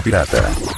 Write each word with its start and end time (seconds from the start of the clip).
Pirata. 0.00 0.75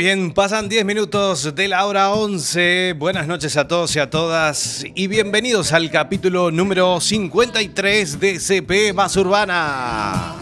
Bien, 0.00 0.32
pasan 0.32 0.70
10 0.70 0.86
minutos 0.86 1.54
de 1.54 1.68
la 1.68 1.84
hora 1.84 2.12
11. 2.12 2.94
Buenas 2.96 3.26
noches 3.26 3.58
a 3.58 3.68
todos 3.68 3.94
y 3.96 3.98
a 3.98 4.08
todas 4.08 4.82
y 4.94 5.08
bienvenidos 5.08 5.74
al 5.74 5.90
capítulo 5.90 6.50
número 6.50 7.02
53 7.02 8.18
de 8.18 8.40
CP 8.40 8.94
Más 8.94 9.14
Urbana. 9.18 10.36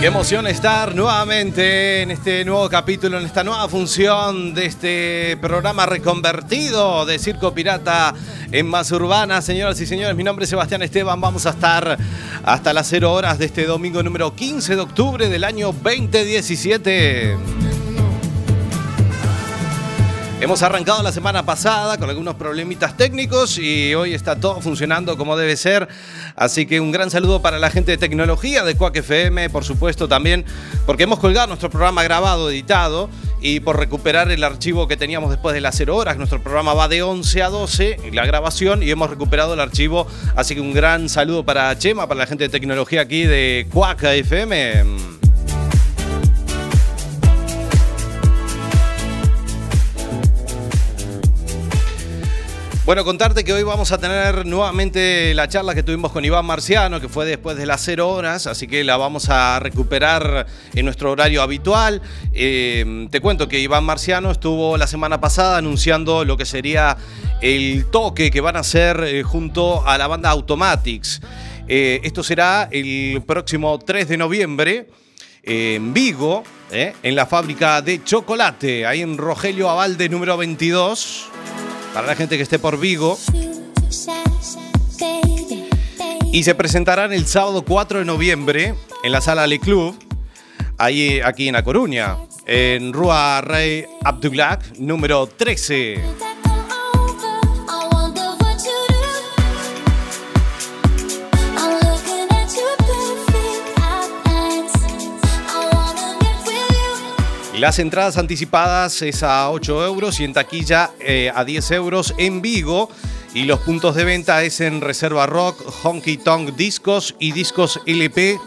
Qué 0.00 0.06
emoción 0.06 0.48
estar 0.48 0.96
nuevamente 0.96 2.02
en 2.02 2.10
este 2.10 2.44
nuevo 2.44 2.68
capítulo, 2.68 3.18
en 3.18 3.26
esta 3.26 3.44
nueva 3.44 3.68
función 3.68 4.54
de 4.54 4.66
este 4.66 5.36
programa 5.40 5.86
reconvertido 5.86 7.06
de 7.06 7.20
Circo 7.20 7.54
Pirata 7.54 8.14
en 8.52 8.66
Más 8.66 8.90
Urbana. 8.92 9.42
Señoras 9.42 9.80
y 9.80 9.86
señores, 9.86 10.16
mi 10.16 10.24
nombre 10.24 10.44
es 10.44 10.50
Sebastián 10.50 10.82
Esteban. 10.82 11.20
Vamos 11.20 11.46
a 11.46 11.50
estar 11.50 11.98
hasta 12.44 12.72
las 12.72 12.88
0 12.88 13.12
horas 13.12 13.38
de 13.38 13.46
este 13.46 13.66
domingo 13.66 14.02
número 14.02 14.34
15 14.34 14.76
de 14.76 14.80
octubre 14.80 15.28
del 15.28 15.44
año 15.44 15.72
2017. 15.72 17.36
Hemos 20.40 20.62
arrancado 20.62 21.02
la 21.02 21.10
semana 21.10 21.44
pasada 21.44 21.98
con 21.98 22.08
algunos 22.08 22.36
problemitas 22.36 22.96
técnicos 22.96 23.58
y 23.58 23.92
hoy 23.96 24.14
está 24.14 24.36
todo 24.36 24.60
funcionando 24.60 25.18
como 25.18 25.36
debe 25.36 25.56
ser. 25.56 25.88
Así 26.36 26.64
que 26.64 26.80
un 26.80 26.92
gran 26.92 27.10
saludo 27.10 27.42
para 27.42 27.58
la 27.58 27.70
gente 27.70 27.90
de 27.90 27.98
tecnología 27.98 28.62
de 28.62 28.76
Quack 28.76 28.98
FM, 28.98 29.50
por 29.50 29.64
supuesto 29.64 30.06
también, 30.06 30.44
porque 30.86 31.02
hemos 31.02 31.18
colgado 31.18 31.48
nuestro 31.48 31.70
programa 31.70 32.04
grabado, 32.04 32.50
editado, 32.50 33.10
y 33.40 33.60
por 33.60 33.78
recuperar 33.78 34.30
el 34.30 34.44
archivo 34.44 34.88
que 34.88 34.96
teníamos 34.96 35.30
después 35.30 35.54
de 35.54 35.60
las 35.60 35.76
0 35.76 35.96
horas. 35.96 36.16
Nuestro 36.16 36.42
programa 36.42 36.74
va 36.74 36.88
de 36.88 37.02
11 37.02 37.42
a 37.42 37.48
12, 37.48 37.96
la 38.12 38.26
grabación, 38.26 38.82
y 38.82 38.90
hemos 38.90 39.10
recuperado 39.10 39.54
el 39.54 39.60
archivo. 39.60 40.06
Así 40.36 40.54
que 40.54 40.60
un 40.60 40.72
gran 40.72 41.08
saludo 41.08 41.44
para 41.44 41.76
Chema, 41.78 42.06
para 42.08 42.18
la 42.18 42.26
gente 42.26 42.44
de 42.44 42.50
tecnología 42.50 43.02
aquí 43.02 43.24
de 43.24 43.66
Quack 43.72 44.04
FM. 44.04 45.17
Bueno, 52.88 53.04
contarte 53.04 53.44
que 53.44 53.52
hoy 53.52 53.64
vamos 53.64 53.92
a 53.92 53.98
tener 53.98 54.46
nuevamente 54.46 55.34
la 55.34 55.46
charla 55.46 55.74
que 55.74 55.82
tuvimos 55.82 56.10
con 56.10 56.24
Iván 56.24 56.46
Marciano, 56.46 57.02
que 57.02 57.10
fue 57.10 57.26
después 57.26 57.58
de 57.58 57.66
las 57.66 57.82
0 57.84 58.08
horas, 58.08 58.46
así 58.46 58.66
que 58.66 58.82
la 58.82 58.96
vamos 58.96 59.28
a 59.28 59.60
recuperar 59.60 60.46
en 60.72 60.86
nuestro 60.86 61.10
horario 61.10 61.42
habitual. 61.42 62.00
Eh, 62.32 63.06
te 63.10 63.20
cuento 63.20 63.46
que 63.46 63.60
Iván 63.60 63.84
Marciano 63.84 64.30
estuvo 64.30 64.78
la 64.78 64.86
semana 64.86 65.20
pasada 65.20 65.58
anunciando 65.58 66.24
lo 66.24 66.38
que 66.38 66.46
sería 66.46 66.96
el 67.42 67.84
toque 67.90 68.30
que 68.30 68.40
van 68.40 68.56
a 68.56 68.60
hacer 68.60 69.04
eh, 69.04 69.22
junto 69.22 69.86
a 69.86 69.98
la 69.98 70.06
banda 70.06 70.30
Automatics. 70.30 71.20
Eh, 71.68 72.00
esto 72.04 72.22
será 72.22 72.70
el 72.72 73.22
próximo 73.26 73.78
3 73.78 74.08
de 74.08 74.16
noviembre 74.16 74.86
en 75.42 75.92
Vigo, 75.92 76.42
en 76.70 77.14
la 77.14 77.26
fábrica 77.26 77.82
de 77.82 78.02
chocolate, 78.02 78.86
ahí 78.86 79.02
en 79.02 79.18
Rogelio 79.18 79.68
Avalde 79.68 80.08
número 80.08 80.38
22. 80.38 81.28
Para 81.98 82.06
la 82.06 82.14
gente 82.14 82.36
que 82.36 82.44
esté 82.44 82.60
por 82.60 82.78
Vigo. 82.78 83.18
Y 86.32 86.44
se 86.44 86.54
presentarán 86.54 87.12
el 87.12 87.26
sábado 87.26 87.64
4 87.64 87.98
de 87.98 88.04
noviembre 88.04 88.76
en 89.02 89.10
la 89.10 89.20
sala 89.20 89.48
Le 89.48 89.58
Club, 89.58 89.98
aquí 90.78 91.48
en 91.48 91.56
A 91.56 91.64
Coruña, 91.64 92.18
en 92.46 92.92
Rua 92.92 93.40
Rey 93.40 93.84
Abdullah, 94.04 94.60
número 94.78 95.26
13. 95.26 96.00
Las 107.58 107.80
entradas 107.80 108.16
anticipadas 108.18 109.02
es 109.02 109.24
a 109.24 109.50
8 109.50 109.84
euros 109.84 110.20
y 110.20 110.24
en 110.24 110.32
taquilla 110.32 110.92
eh, 111.00 111.32
a 111.34 111.44
10 111.44 111.72
euros 111.72 112.14
en 112.16 112.40
Vigo. 112.40 112.88
Y 113.34 113.46
los 113.46 113.58
puntos 113.58 113.96
de 113.96 114.04
venta 114.04 114.44
es 114.44 114.60
en 114.60 114.80
Reserva 114.80 115.26
Rock, 115.26 115.60
Honky 115.82 116.18
Tonk 116.18 116.50
Discos 116.54 117.16
y 117.18 117.32
Discos 117.32 117.80
LP. 117.84 118.38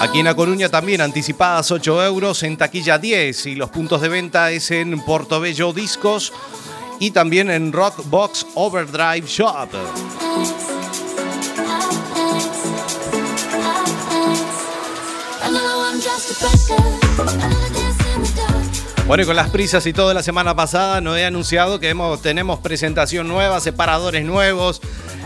Aquí 0.00 0.20
en 0.20 0.28
A 0.28 0.34
Coruña 0.34 0.68
también 0.68 1.00
anticipadas 1.00 1.70
8 1.70 2.04
euros, 2.04 2.42
en 2.42 2.58
taquilla 2.58 2.98
10 2.98 3.46
y 3.46 3.54
los 3.54 3.70
puntos 3.70 4.02
de 4.02 4.10
venta 4.10 4.50
es 4.50 4.70
en 4.72 5.02
Portobello 5.02 5.72
Discos 5.72 6.34
y 6.98 7.12
también 7.12 7.50
en 7.50 7.72
Rock 7.72 8.04
Box 8.10 8.46
Overdrive 8.54 9.26
Shop. 9.26 9.70
Bueno, 19.06 19.24
y 19.24 19.26
con 19.26 19.34
las 19.34 19.50
prisas 19.50 19.84
y 19.86 19.92
todo 19.92 20.14
la 20.14 20.22
semana 20.22 20.54
pasada, 20.54 21.00
nos 21.00 21.18
he 21.18 21.24
anunciado 21.24 21.80
que 21.80 21.88
hemos, 21.88 22.22
tenemos 22.22 22.60
presentación 22.60 23.26
nueva, 23.26 23.58
separadores 23.58 24.24
nuevos. 24.24 24.80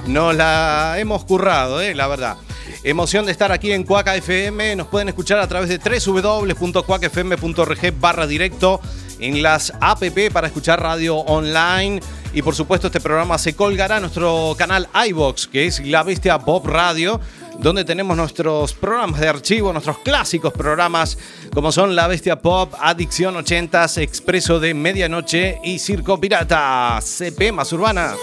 Nos 0.06 0.34
la 0.34 0.96
hemos 0.98 1.24
currado, 1.24 1.82
eh, 1.82 1.94
la 1.94 2.06
verdad. 2.06 2.36
Emoción 2.82 3.26
de 3.26 3.32
estar 3.32 3.52
aquí 3.52 3.72
en 3.72 3.84
Cuaca 3.84 4.16
FM. 4.16 4.76
Nos 4.76 4.86
pueden 4.86 5.08
escuchar 5.08 5.38
a 5.38 5.48
través 5.48 5.68
de 5.68 5.78
www.cuacfm.org 5.78 8.00
barra 8.00 8.26
directo 8.26 8.80
en 9.20 9.42
las 9.42 9.72
APP 9.80 10.30
para 10.32 10.46
escuchar 10.46 10.82
radio 10.82 11.16
online. 11.16 12.00
Y 12.32 12.42
por 12.42 12.54
supuesto, 12.54 12.88
este 12.88 13.00
programa 13.00 13.38
se 13.38 13.54
colgará 13.54 13.96
a 13.96 14.00
nuestro 14.00 14.54
canal 14.58 14.88
iBox, 15.08 15.46
que 15.46 15.66
es 15.66 15.80
La 15.80 16.02
Bestia 16.02 16.38
Pop 16.38 16.66
Radio, 16.66 17.20
donde 17.58 17.84
tenemos 17.84 18.16
nuestros 18.16 18.72
programas 18.74 19.20
de 19.20 19.28
archivo, 19.28 19.72
nuestros 19.72 19.98
clásicos 19.98 20.52
programas, 20.52 21.18
como 21.52 21.72
son 21.72 21.94
La 21.94 22.06
Bestia 22.06 22.40
Pop, 22.40 22.74
Adicción 22.78 23.34
80s, 23.34 24.02
Expreso 24.02 24.60
de 24.60 24.74
Medianoche 24.74 25.58
y 25.64 25.78
Circo 25.78 26.20
Pirata, 26.20 26.98
CP 27.00 27.52
más 27.52 27.72
Urbana. 27.72 28.14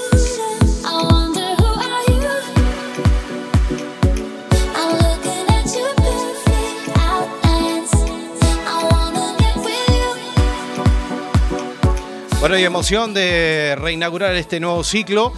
Bueno, 12.41 12.57
y 12.57 12.63
emoción 12.63 13.13
de 13.13 13.77
reinaugurar 13.79 14.35
este 14.35 14.59
nuevo 14.59 14.83
ciclo. 14.83 15.31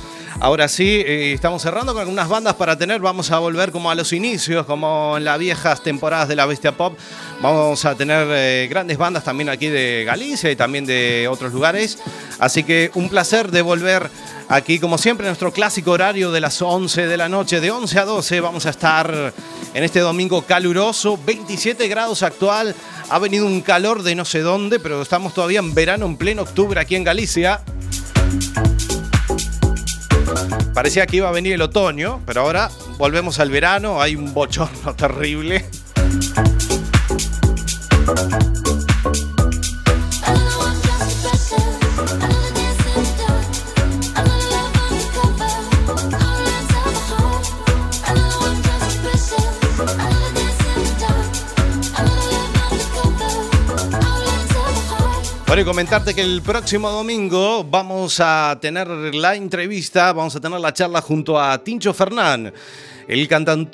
Ahora 0.43 0.67
sí, 0.67 1.01
eh, 1.05 1.31
estamos 1.31 1.61
cerrando 1.61 1.93
con 1.93 2.01
algunas 2.01 2.27
bandas 2.27 2.55
para 2.55 2.77
tener, 2.77 2.99
vamos 2.99 3.31
a 3.31 3.39
volver 3.39 3.71
como 3.71 3.89
a 3.89 3.95
los 3.95 4.11
inicios, 4.11 4.65
como 4.65 5.15
en 5.15 5.23
las 5.23 5.39
viejas 5.39 5.81
temporadas 5.81 6.27
de 6.27 6.35
la 6.35 6.45
Bestia 6.45 6.73
Pop. 6.73 6.97
Vamos 7.41 7.85
a 7.85 7.95
tener 7.95 8.27
eh, 8.29 8.67
grandes 8.69 8.97
bandas 8.97 9.23
también 9.23 9.47
aquí 9.47 9.67
de 9.67 10.03
Galicia 10.05 10.51
y 10.51 10.57
también 10.57 10.85
de 10.85 11.29
otros 11.31 11.53
lugares. 11.53 11.97
Así 12.39 12.65
que 12.65 12.91
un 12.93 13.07
placer 13.07 13.51
de 13.51 13.61
volver 13.61 14.09
aquí, 14.49 14.79
como 14.79 14.97
siempre, 14.97 15.25
en 15.25 15.29
nuestro 15.29 15.53
clásico 15.53 15.91
horario 15.91 16.29
de 16.29 16.41
las 16.41 16.61
11 16.61 17.07
de 17.07 17.15
la 17.15 17.29
noche, 17.29 17.61
de 17.61 17.71
11 17.71 17.99
a 17.99 18.03
12. 18.03 18.41
Vamos 18.41 18.65
a 18.65 18.71
estar 18.71 19.33
en 19.73 19.83
este 19.85 20.01
domingo 20.01 20.41
caluroso, 20.41 21.17
27 21.25 21.87
grados 21.87 22.21
actual. 22.21 22.75
Ha 23.09 23.17
venido 23.17 23.45
un 23.45 23.61
calor 23.61 24.03
de 24.03 24.13
no 24.13 24.25
sé 24.25 24.41
dónde, 24.41 24.81
pero 24.81 25.03
estamos 25.03 25.33
todavía 25.33 25.59
en 25.59 25.73
verano, 25.73 26.05
en 26.05 26.17
pleno 26.17 26.41
octubre 26.41 26.81
aquí 26.81 26.97
en 26.97 27.05
Galicia. 27.05 27.61
Parecía 30.73 31.05
que 31.05 31.17
iba 31.17 31.29
a 31.29 31.31
venir 31.31 31.53
el 31.53 31.61
otoño, 31.61 32.21
pero 32.25 32.41
ahora 32.41 32.69
volvemos 32.97 33.39
al 33.39 33.49
verano, 33.49 34.01
hay 34.01 34.15
un 34.15 34.33
bochorno 34.33 34.95
terrible. 34.97 35.65
Bueno, 55.53 55.61
y 55.61 55.65
comentarte 55.65 56.15
que 56.15 56.21
el 56.21 56.41
próximo 56.41 56.89
domingo 56.89 57.63
vamos 57.63 58.19
a 58.19 58.57
tener 58.59 58.87
la 58.87 59.35
entrevista, 59.35 60.11
vamos 60.11 60.35
a 60.35 60.39
tener 60.39 60.59
la 60.59 60.73
charla 60.73 60.99
junto 60.99 61.39
a 61.39 61.63
Tincho 61.63 61.93
Fernán, 61.93 62.51
el 63.07 63.29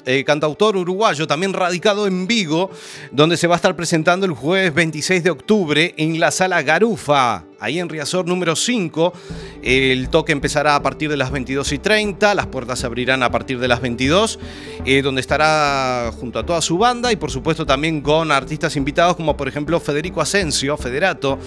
eh, 0.06 0.24
cantautor 0.26 0.76
uruguayo, 0.76 1.26
también 1.26 1.54
radicado 1.54 2.06
en 2.06 2.28
Vigo, 2.28 2.70
donde 3.14 3.38
se 3.38 3.48
va 3.48 3.56
a 3.56 3.60
estar 3.60 3.78
presentando 3.78 4.26
el 4.26 4.34
jueves 4.34 4.74
26 4.74 5.24
de 5.24 5.30
octubre 5.30 5.94
en 5.96 6.20
la 6.20 6.32
sala 6.32 6.62
Garufa, 6.64 7.46
ahí 7.60 7.80
en 7.80 7.90
Riazor 7.90 8.28
número 8.28 8.56
5. 8.56 9.14
El 9.62 10.10
toque 10.10 10.32
empezará 10.32 10.76
a 10.76 10.82
partir 10.82 11.10
de 11.10 11.18
las 11.18 11.32
22 11.32 11.74
y 11.74 11.80
30, 11.80 12.34
las 12.34 12.48
puertas 12.48 12.80
se 12.80 12.86
abrirán 12.86 13.24
a 13.24 13.32
partir 13.32 13.60
de 13.60 13.68
las 13.68 13.82
22, 13.82 14.40
eh, 14.86 15.02
donde 15.02 15.22
estará 15.22 16.12
junto 16.18 16.40
a 16.40 16.46
toda 16.46 16.62
su 16.62 16.78
banda 16.78 17.12
y 17.12 17.16
por 17.18 17.32
supuesto 17.32 17.66
también 17.66 18.02
con 18.02 18.32
artistas 18.32 18.76
invitados 18.76 19.16
como 19.16 19.36
por 19.36 19.48
ejemplo 19.48 19.80
Federico 19.80 20.22
Asensio, 20.22 20.78
Federato, 20.78 21.40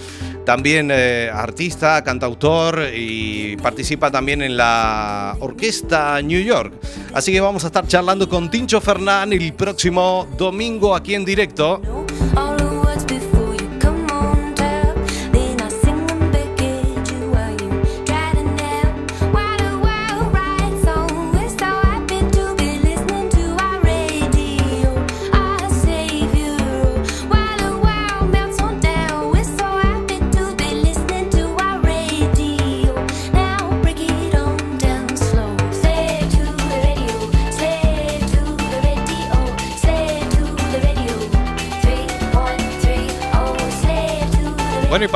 también 0.45 0.89
eh, 0.91 1.29
artista, 1.33 2.03
cantautor 2.03 2.89
y 2.95 3.57
participa 3.57 4.11
también 4.11 4.41
en 4.41 4.57
la 4.57 5.35
orquesta 5.39 6.21
New 6.21 6.41
York. 6.41 6.73
Así 7.13 7.31
que 7.31 7.41
vamos 7.41 7.63
a 7.63 7.67
estar 7.67 7.87
charlando 7.87 8.29
con 8.29 8.49
Tincho 8.51 8.79
Fernán 8.81 9.33
el 9.33 9.53
próximo 9.53 10.27
domingo 10.37 10.95
aquí 10.95 11.15
en 11.15 11.25
directo. 11.25 11.81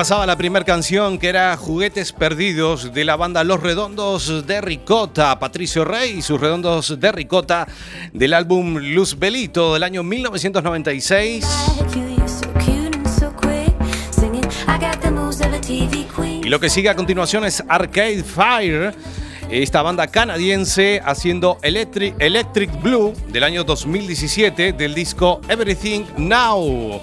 Pasaba 0.08 0.26
la 0.26 0.38
primera 0.38 0.64
canción 0.64 1.20
que 1.20 1.28
era 1.28 1.58
Juguetes 1.58 2.14
Perdidos 2.14 2.94
de 2.94 3.04
la 3.04 3.18
banda 3.18 3.44
Los 3.44 3.62
Redondos 3.62 4.48
de 4.48 4.62
Ricota, 4.62 5.38
Patricio 5.38 5.84
Rey 5.84 6.20
y 6.20 6.22
sus 6.22 6.40
Redondos 6.40 6.98
de 6.98 7.12
Ricota 7.12 7.68
del 8.14 8.34
álbum 8.34 8.78
Luz 8.78 9.20
Belito 9.20 9.74
del 9.74 9.84
año 9.84 10.04
1996. 10.04 11.44
Like 11.78 12.00
you, 12.00 12.08
you're 12.16 12.26
so 12.26 12.48
cute 12.54 12.96
and 12.96 13.20
so 13.20 13.34
quick. 13.36 13.76
Singing, 14.12 14.46
I 14.66 14.80
got 14.80 15.02
the 15.02 15.12
moves 15.12 15.42
of 15.42 15.54
a 15.54 15.60
TV 15.60 16.08
queen. 16.16 16.42
Y 16.42 16.48
lo 16.48 16.62
que 16.62 16.70
sigue 16.70 16.88
a 16.88 16.96
continuación 16.96 17.44
es 17.44 17.62
Arcade 17.68 18.24
Fire, 18.24 18.96
esta 19.50 19.82
banda 19.82 20.08
canadiense 20.08 21.02
haciendo 21.04 21.58
Electric, 21.64 22.16
Electric 22.20 22.82
Blue 22.82 23.14
del 23.28 23.44
año 23.44 23.66
2017 23.66 24.72
del 24.72 24.94
disco 24.96 25.42
Everything 25.50 26.06
Now. 26.16 27.02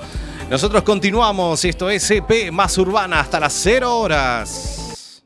Nosotros 0.50 0.82
continuamos, 0.82 1.64
esto 1.64 1.88
es 1.90 2.06
CP 2.06 2.50
más 2.52 2.76
urbana 2.78 3.20
hasta 3.20 3.40
las 3.40 3.52
0 3.54 3.98
horas. 3.98 5.22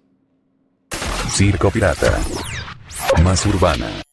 Circo 1.31 1.71
Pirata. 1.71 2.19
Más 3.23 3.45
urbana. 3.47 4.08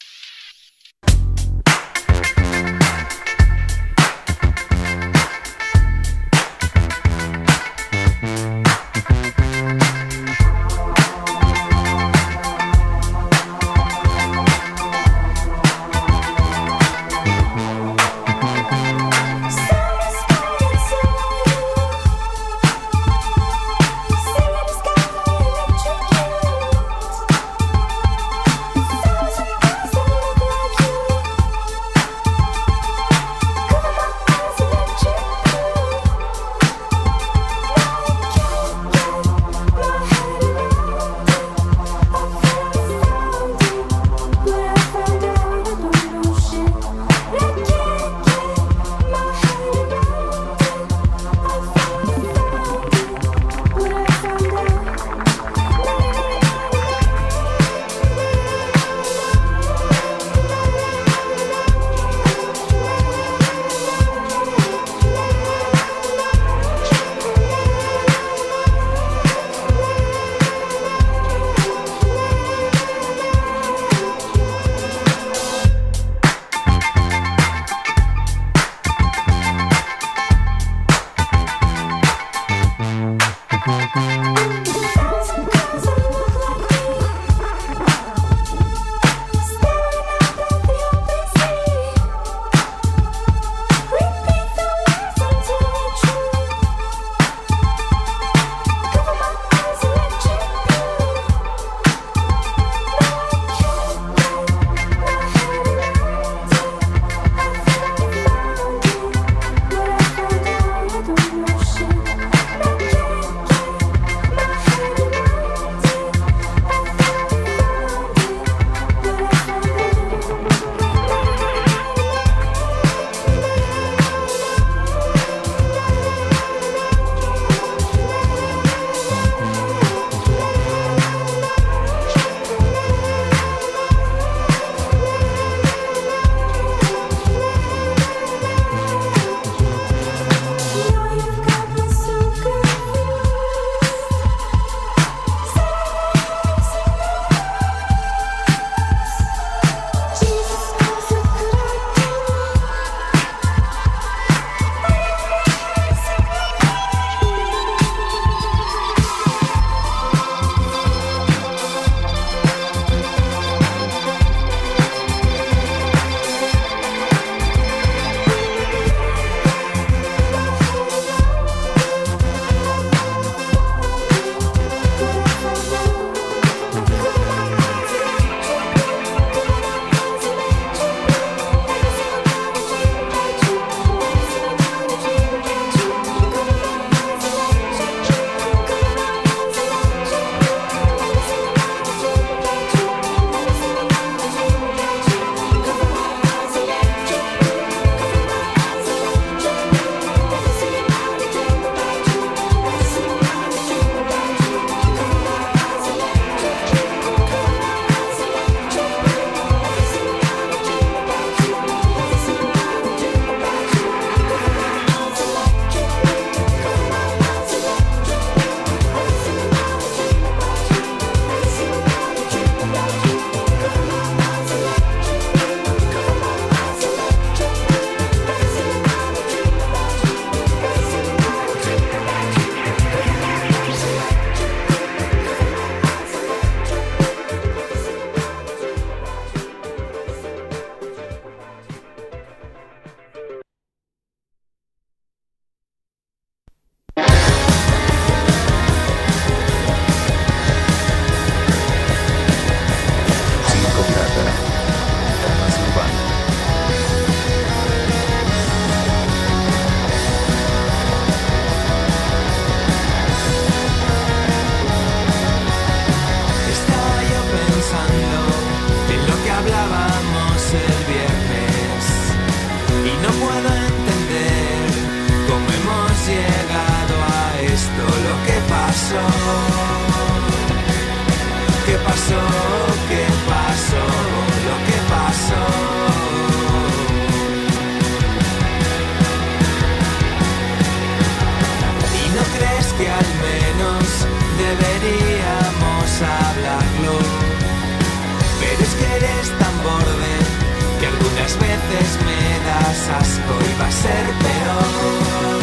Veces 301.70 301.98
me 302.06 302.22
das 302.48 302.90
asco 303.00 303.34
y 303.42 303.60
va 303.60 303.68
a 303.68 303.72
ser 303.72 304.06
peor. 304.24 305.42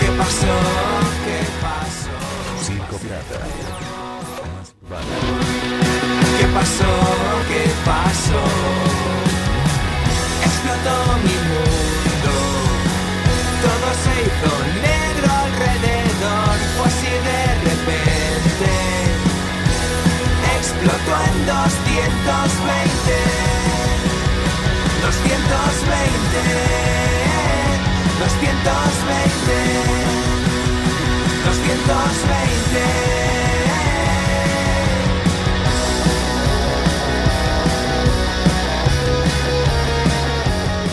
¿Qué 0.00 0.08
pasó? 0.18 0.54
¿Qué 1.24 1.40
pasó? 1.62 2.16
Circo 2.64 2.96
Pirata. 2.98 3.40
¿Qué 6.38 6.46
pasó? 6.54 6.92
¿Qué 7.48 7.64
pasó? 7.84 8.42
Explotó 10.44 10.96
mi 11.24 11.36
mundo. 11.50 12.34
Todo 13.62 13.88
se 14.02 14.12
hizo 14.22 14.55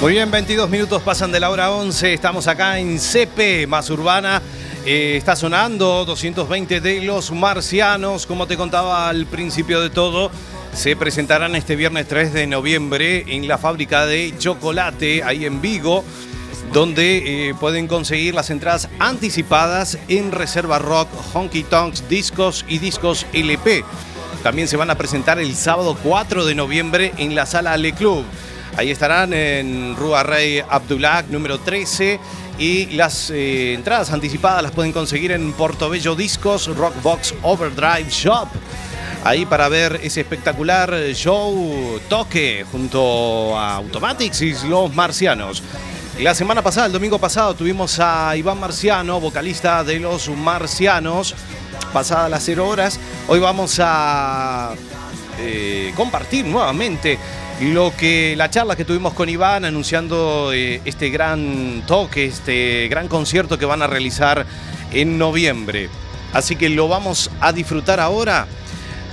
Muy 0.03 0.11
bien, 0.11 0.29
22 0.29 0.69
minutos 0.69 1.01
pasan 1.01 1.31
de 1.31 1.39
la 1.39 1.49
hora 1.49 1.71
11. 1.71 2.13
Estamos 2.13 2.47
acá 2.47 2.77
en 2.77 2.99
CP, 2.99 3.67
más 3.67 3.89
urbana. 3.89 4.41
Eh, 4.85 5.15
está 5.15 5.33
sonando 5.37 6.03
220 6.03 6.81
de 6.81 7.01
los 7.03 7.31
marcianos. 7.31 8.25
Como 8.25 8.45
te 8.45 8.57
contaba 8.57 9.07
al 9.07 9.25
principio 9.27 9.79
de 9.79 9.89
todo, 9.89 10.29
se 10.73 10.95
presentarán 10.95 11.55
este 11.55 11.75
viernes 11.75 12.07
3 12.07 12.33
de 12.33 12.47
noviembre 12.47 13.23
en 13.27 13.47
la 13.47 13.57
fábrica 13.57 14.05
de 14.05 14.33
chocolate, 14.37 15.23
ahí 15.23 15.45
en 15.45 15.61
Vigo, 15.61 16.03
donde 16.73 17.49
eh, 17.49 17.53
pueden 17.59 17.87
conseguir 17.87 18.33
las 18.33 18.49
entradas 18.49 18.89
anticipadas 18.99 19.97
en 20.07 20.31
Reserva 20.31 20.79
Rock, 20.79 21.09
Honky 21.33 21.63
Tonks, 21.63 22.09
Discos 22.09 22.65
y 22.67 22.79
Discos 22.79 23.25
LP. 23.33 23.83
También 24.41 24.67
se 24.67 24.75
van 24.77 24.89
a 24.89 24.95
presentar 24.95 25.39
el 25.39 25.55
sábado 25.55 25.95
4 26.01 26.45
de 26.45 26.55
noviembre 26.55 27.13
en 27.17 27.35
la 27.35 27.45
sala 27.45 27.77
Le 27.77 27.93
Club. 27.93 28.25
Ahí 28.75 28.89
estarán 28.89 29.33
en 29.33 29.95
Rua 29.95 30.23
Rey 30.23 30.63
Abdullah, 30.67 31.23
número 31.29 31.59
13. 31.59 32.19
Y 32.57 32.87
las 32.87 33.29
eh, 33.29 33.73
entradas 33.73 34.11
anticipadas 34.11 34.63
las 34.63 34.71
pueden 34.71 34.91
conseguir 34.91 35.31
en 35.31 35.53
Portobello 35.53 36.15
Discos, 36.15 36.67
Rockbox 36.75 37.35
Overdrive 37.43 38.09
Shop. 38.09 38.47
Ahí 39.25 39.45
para 39.45 39.69
ver 39.69 40.01
ese 40.03 40.19
espectacular 40.19 40.93
show 41.13 41.97
toque 42.09 42.65
junto 42.69 43.57
a 43.57 43.75
Automatics 43.75 44.41
y 44.41 44.53
los 44.67 44.93
marcianos. 44.93 45.63
La 46.19 46.35
semana 46.35 46.61
pasada, 46.61 46.87
el 46.87 46.91
domingo 46.91 47.17
pasado, 47.19 47.53
tuvimos 47.53 48.01
a 48.01 48.35
Iván 48.35 48.59
Marciano, 48.59 49.21
vocalista 49.21 49.81
de 49.85 49.99
los 49.99 50.27
marcianos, 50.27 51.35
pasada 51.93 52.27
las 52.27 52.43
0 52.43 52.67
horas. 52.67 52.99
Hoy 53.29 53.39
vamos 53.39 53.79
a 53.81 54.73
eh, 55.39 55.93
compartir 55.95 56.45
nuevamente 56.45 57.17
lo 57.61 57.95
que 57.95 58.35
la 58.35 58.49
charla 58.49 58.75
que 58.75 58.83
tuvimos 58.83 59.13
con 59.13 59.29
Iván 59.29 59.63
anunciando 59.63 60.51
eh, 60.51 60.81
este 60.83 61.09
gran 61.09 61.83
toque, 61.87 62.25
este 62.25 62.89
gran 62.89 63.07
concierto 63.07 63.57
que 63.57 63.65
van 63.65 63.81
a 63.81 63.87
realizar 63.87 64.45
en 64.91 65.17
noviembre. 65.17 65.89
Así 66.33 66.57
que 66.57 66.67
lo 66.67 66.89
vamos 66.89 67.31
a 67.39 67.53
disfrutar 67.53 68.01
ahora. 68.01 68.47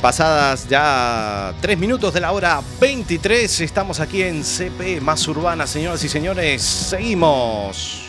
Pasadas 0.01 0.67
ya 0.67 1.53
3 1.61 1.79
minutos 1.79 2.15
de 2.15 2.21
la 2.21 2.33
hora 2.33 2.63
23, 2.81 3.61
estamos 3.61 4.01
aquí 4.01 4.23
en 4.23 4.43
CP 4.43 4.99
Más 5.03 5.29
Urbana, 5.29 5.67
señoras 5.67 6.03
y 6.03 6.09
señores. 6.09 6.63
Seguimos. 6.63 8.07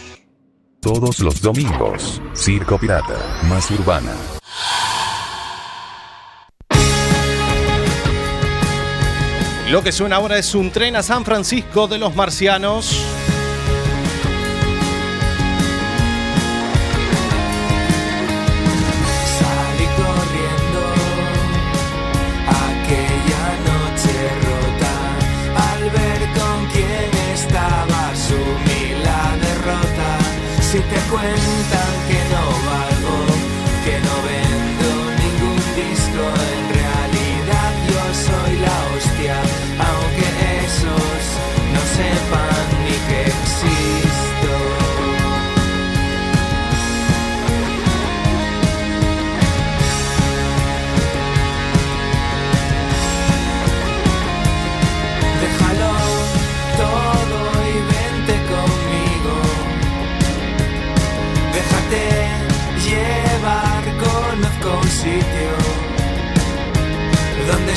Todos 0.80 1.19
los 1.19 1.41
domingos. 1.41 2.21
Circo 2.34 2.77
Pirata. 2.77 3.17
Más 3.49 3.69
urbana. 3.71 4.13
Lo 9.69 9.84
que 9.84 9.91
suena 9.91 10.15
ahora 10.15 10.38
es 10.38 10.56
un 10.56 10.71
tren 10.71 10.95
a 10.95 11.04
San 11.04 11.25
Francisco 11.25 11.88
de 11.88 11.97
los 11.97 12.15
marcianos. 12.15 13.06
Te 30.89 31.00
cuentan 31.10 31.91
que 32.08 32.20
no 32.32 32.44
valgo, 32.70 33.17
que 33.86 33.96
no 34.06 34.15
vendo 34.28 34.88
ningún 35.22 35.60
disco, 35.76 36.24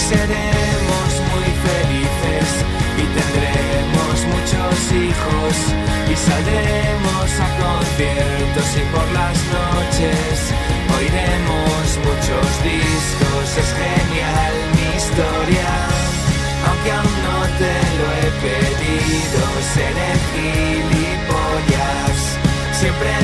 seremos 0.00 1.10
muy 1.30 1.48
felices 1.66 2.48
y 2.98 3.04
tendremos 3.18 4.16
muchos 4.34 4.74
hijos 4.92 5.54
y 6.10 6.14
saldremos 6.16 7.28
a 7.40 7.48
conciertos 7.62 8.68
y 8.76 8.84
por 8.94 9.06
las 9.12 9.36
noches 9.58 10.52
oiremos 10.98 11.84
muchos 12.08 12.46
discos. 12.62 13.46
Es 13.62 13.70
genial 13.82 14.54
mi 14.74 14.96
historia 14.96 16.04
aunque 16.66 16.90
aún 16.92 17.16
no 17.26 17.38
te 17.60 17.74
lo 17.98 18.06
he 18.18 18.28
pedido, 18.44 19.42
seré 19.74 20.10
gilipollas. 20.32 22.18
Siempre 22.72 23.23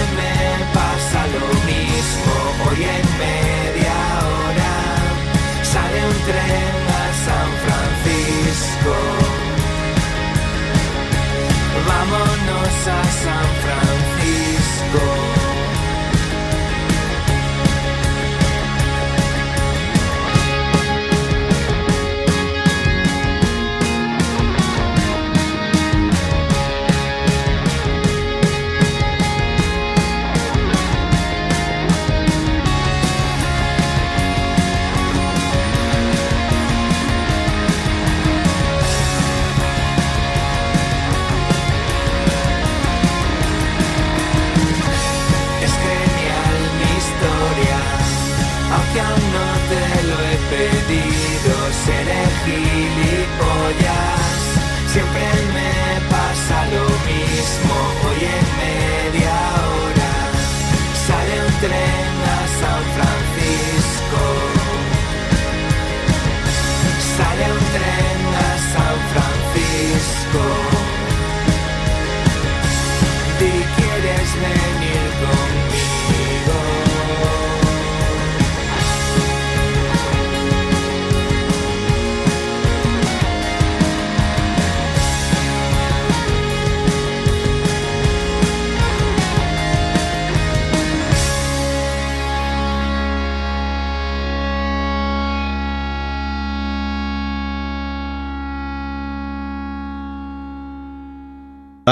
something 13.23 13.60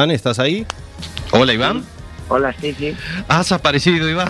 ¿estás 0.06 0.38
ahí? 0.38 0.64
Hola, 1.32 1.52
Iván. 1.52 1.84
Hola, 2.30 2.54
sí, 2.60 2.74
sí. 2.78 2.94
Has 3.26 3.52
aparecido, 3.52 4.08
Iván. 4.08 4.28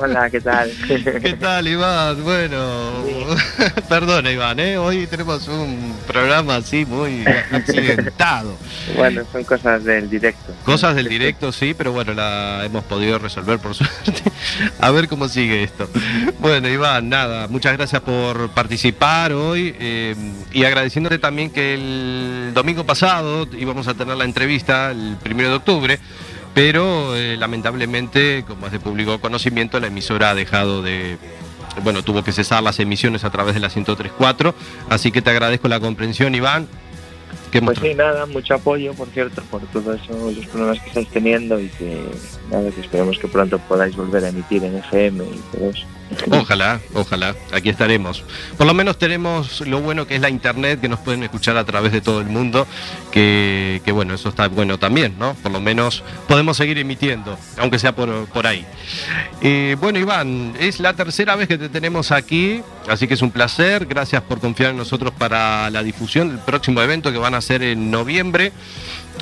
Hola, 0.00 0.30
¿qué 0.30 0.40
tal? 0.40 0.70
¿Qué 0.86 1.36
tal, 1.40 1.66
Iván? 1.66 2.22
Bueno, 2.22 3.04
perdona, 3.88 4.30
Iván, 4.30 4.60
¿eh? 4.60 4.78
hoy 4.78 5.08
tenemos 5.08 5.48
un 5.48 5.96
programa 6.06 6.56
así 6.56 6.86
muy 6.86 7.24
accidentado. 7.26 8.56
Bueno, 8.96 9.22
son 9.32 9.42
cosas 9.42 9.82
del 9.82 10.08
directo. 10.08 10.54
Cosas 10.64 10.94
del 10.94 11.08
directo, 11.08 11.50
sí, 11.50 11.74
pero 11.76 11.90
bueno, 11.92 12.14
la 12.14 12.64
hemos 12.64 12.84
podido 12.84 13.18
resolver 13.18 13.58
por 13.58 13.74
suerte. 13.74 14.22
A 14.78 14.90
ver 14.92 15.08
cómo 15.08 15.26
sigue 15.26 15.64
esto. 15.64 15.88
Bueno, 16.38 16.68
Iván, 16.68 17.08
nada, 17.08 17.48
muchas 17.48 17.76
gracias 17.76 18.02
por 18.02 18.50
participar 18.50 19.32
hoy 19.32 19.74
eh, 19.80 20.14
y 20.52 20.62
agradeciéndote 20.62 21.18
también 21.18 21.50
que 21.50 21.74
el 21.74 22.52
domingo 22.54 22.84
pasado 22.84 23.48
íbamos 23.58 23.88
a 23.88 23.94
tener 23.94 24.16
la 24.16 24.24
entrevista 24.24 24.92
el 24.92 25.16
primero 25.20 25.48
de 25.48 25.56
octubre. 25.56 25.98
Pero 26.54 27.16
eh, 27.16 27.36
lamentablemente, 27.36 28.44
como 28.46 28.66
es 28.66 28.72
de 28.72 28.80
público 28.80 29.20
conocimiento, 29.20 29.78
la 29.78 29.86
emisora 29.86 30.30
ha 30.30 30.34
dejado 30.34 30.82
de, 30.82 31.16
bueno, 31.82 32.02
tuvo 32.02 32.24
que 32.24 32.32
cesar 32.32 32.62
las 32.62 32.80
emisiones 32.80 33.24
a 33.24 33.30
través 33.30 33.54
de 33.54 33.60
la 33.60 33.68
1034, 33.68 34.54
así 34.88 35.12
que 35.12 35.22
te 35.22 35.30
agradezco 35.30 35.68
la 35.68 35.80
comprensión, 35.80 36.34
Iván. 36.34 36.66
Hemos 37.58 37.78
Pues 37.78 37.90
sí, 37.90 37.94
nada, 37.94 38.26
mucho 38.26 38.54
apoyo, 38.54 38.94
por 38.94 39.08
cierto, 39.08 39.42
por 39.50 39.62
todos 39.68 40.00
los 40.08 40.46
problemas 40.46 40.80
que 40.80 40.88
estáis 40.88 41.08
teniendo 41.08 41.60
y 41.60 41.68
que, 41.68 42.02
nada, 42.50 42.70
que 42.70 42.80
esperemos 42.80 43.18
que 43.18 43.28
pronto 43.28 43.58
podáis 43.58 43.96
volver 43.96 44.24
a 44.24 44.28
emitir 44.28 44.64
en 44.64 44.76
FM 44.76 45.24
y 45.24 45.56
todo 45.56 45.70
eso. 45.70 45.86
Ojalá, 46.30 46.80
ojalá, 46.94 47.36
aquí 47.52 47.68
estaremos. 47.68 48.24
Por 48.58 48.66
lo 48.66 48.74
menos 48.74 48.98
tenemos 48.98 49.60
lo 49.60 49.80
bueno 49.80 50.06
que 50.06 50.16
es 50.16 50.20
la 50.20 50.28
internet, 50.28 50.80
que 50.80 50.88
nos 50.88 50.98
pueden 51.00 51.22
escuchar 51.22 51.56
a 51.56 51.64
través 51.64 51.92
de 51.92 52.00
todo 52.00 52.20
el 52.20 52.26
mundo, 52.26 52.66
que, 53.12 53.80
que 53.84 53.92
bueno, 53.92 54.14
eso 54.14 54.28
está 54.28 54.48
bueno 54.48 54.78
también, 54.78 55.16
¿no? 55.18 55.34
Por 55.34 55.52
lo 55.52 55.60
menos 55.60 56.02
podemos 56.26 56.56
seguir 56.56 56.78
emitiendo, 56.78 57.38
aunque 57.58 57.78
sea 57.78 57.94
por, 57.94 58.26
por 58.26 58.46
ahí. 58.46 58.66
Eh, 59.40 59.76
bueno, 59.80 59.98
Iván, 59.98 60.54
es 60.58 60.80
la 60.80 60.94
tercera 60.94 61.36
vez 61.36 61.46
que 61.46 61.58
te 61.58 61.68
tenemos 61.68 62.10
aquí, 62.10 62.60
así 62.88 63.06
que 63.06 63.14
es 63.14 63.22
un 63.22 63.30
placer. 63.30 63.86
Gracias 63.86 64.22
por 64.22 64.40
confiar 64.40 64.70
en 64.70 64.76
nosotros 64.78 65.12
para 65.16 65.70
la 65.70 65.82
difusión 65.82 66.28
del 66.28 66.38
próximo 66.38 66.82
evento 66.82 67.12
que 67.12 67.18
van 67.18 67.34
a 67.34 67.39
ser 67.42 67.62
en 67.62 67.90
noviembre. 67.90 68.52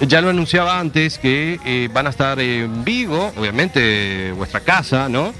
Ya 0.06 0.20
lo 0.20 0.28
anunciaba 0.30 0.78
antes 0.78 1.18
que 1.18 1.58
eh, 1.64 1.88
van 1.92 2.06
a 2.06 2.10
estar 2.10 2.38
en 2.40 2.84
Vigo, 2.84 3.32
obviamente 3.36 4.32
vuestra 4.32 4.60
casa, 4.60 5.08
¿no? 5.08 5.32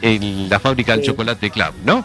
En 0.00 0.48
la 0.48 0.58
fábrica 0.60 0.92
del 0.92 1.02
Sí. 1.02 1.08
chocolate 1.08 1.50
Club, 1.50 1.72
¿no? 1.84 2.04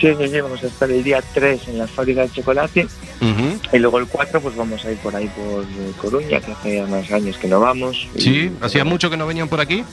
Sí, 0.00 0.08
sí, 0.18 0.28
sí, 0.28 0.40
vamos 0.40 0.62
a 0.62 0.66
estar 0.66 0.90
el 0.90 1.02
día 1.02 1.22
3 1.32 1.68
en 1.68 1.78
la 1.78 1.86
fábrica 1.86 2.22
de 2.22 2.30
chocolate 2.30 2.86
Ujú. 3.20 3.58
y 3.72 3.78
luego 3.78 3.98
el 3.98 4.06
4 4.06 4.40
pues 4.42 4.54
vamos 4.54 4.84
a 4.84 4.90
ir 4.92 4.98
por 4.98 5.16
ahí 5.16 5.26
por 5.28 5.62
eh, 5.64 5.92
Coruña, 5.98 6.38
que 6.40 6.52
hace 6.52 6.76
ya 6.76 6.86
más 6.86 7.10
años 7.10 7.36
que 7.38 7.48
no 7.48 7.60
vamos. 7.60 8.06
Y, 8.14 8.20
Sí, 8.20 8.50
hacía 8.60 8.82
bueno, 8.82 8.90
mucho 8.94 9.08
que 9.08 9.16
no 9.16 9.26
venían 9.26 9.48
por 9.48 9.60
aquí. 9.60 9.84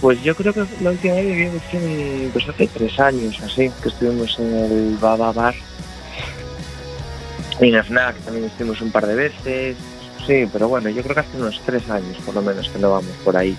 Pues 0.00 0.22
yo 0.22 0.34
creo 0.34 0.52
que 0.54 0.64
la 0.80 0.90
última 0.90 1.14
vez 1.14 1.52
en- 1.72 2.30
pues 2.32 2.48
hace 2.48 2.66
tres 2.66 2.98
años, 2.98 3.38
así, 3.40 3.70
que 3.82 3.88
estuvimos 3.90 4.36
en 4.38 4.54
el 4.56 4.96
Baba 5.00 5.32
Bar. 5.32 5.54
Y 7.60 7.74
en 7.74 7.84
Snack 7.84 8.16
también 8.24 8.46
estuvimos 8.46 8.80
un 8.80 8.90
par 8.90 9.06
de 9.06 9.14
veces. 9.14 9.76
Sí, 10.26 10.48
pero 10.52 10.68
bueno, 10.68 10.88
yo 10.88 11.02
creo 11.02 11.14
que 11.14 11.20
hace 11.20 11.36
unos 11.36 11.60
tres 11.66 11.88
años 11.90 12.16
por 12.24 12.34
lo 12.34 12.42
menos 12.42 12.68
que 12.68 12.78
no 12.78 12.90
vamos 12.92 13.10
por 13.24 13.36
ahí. 13.36 13.56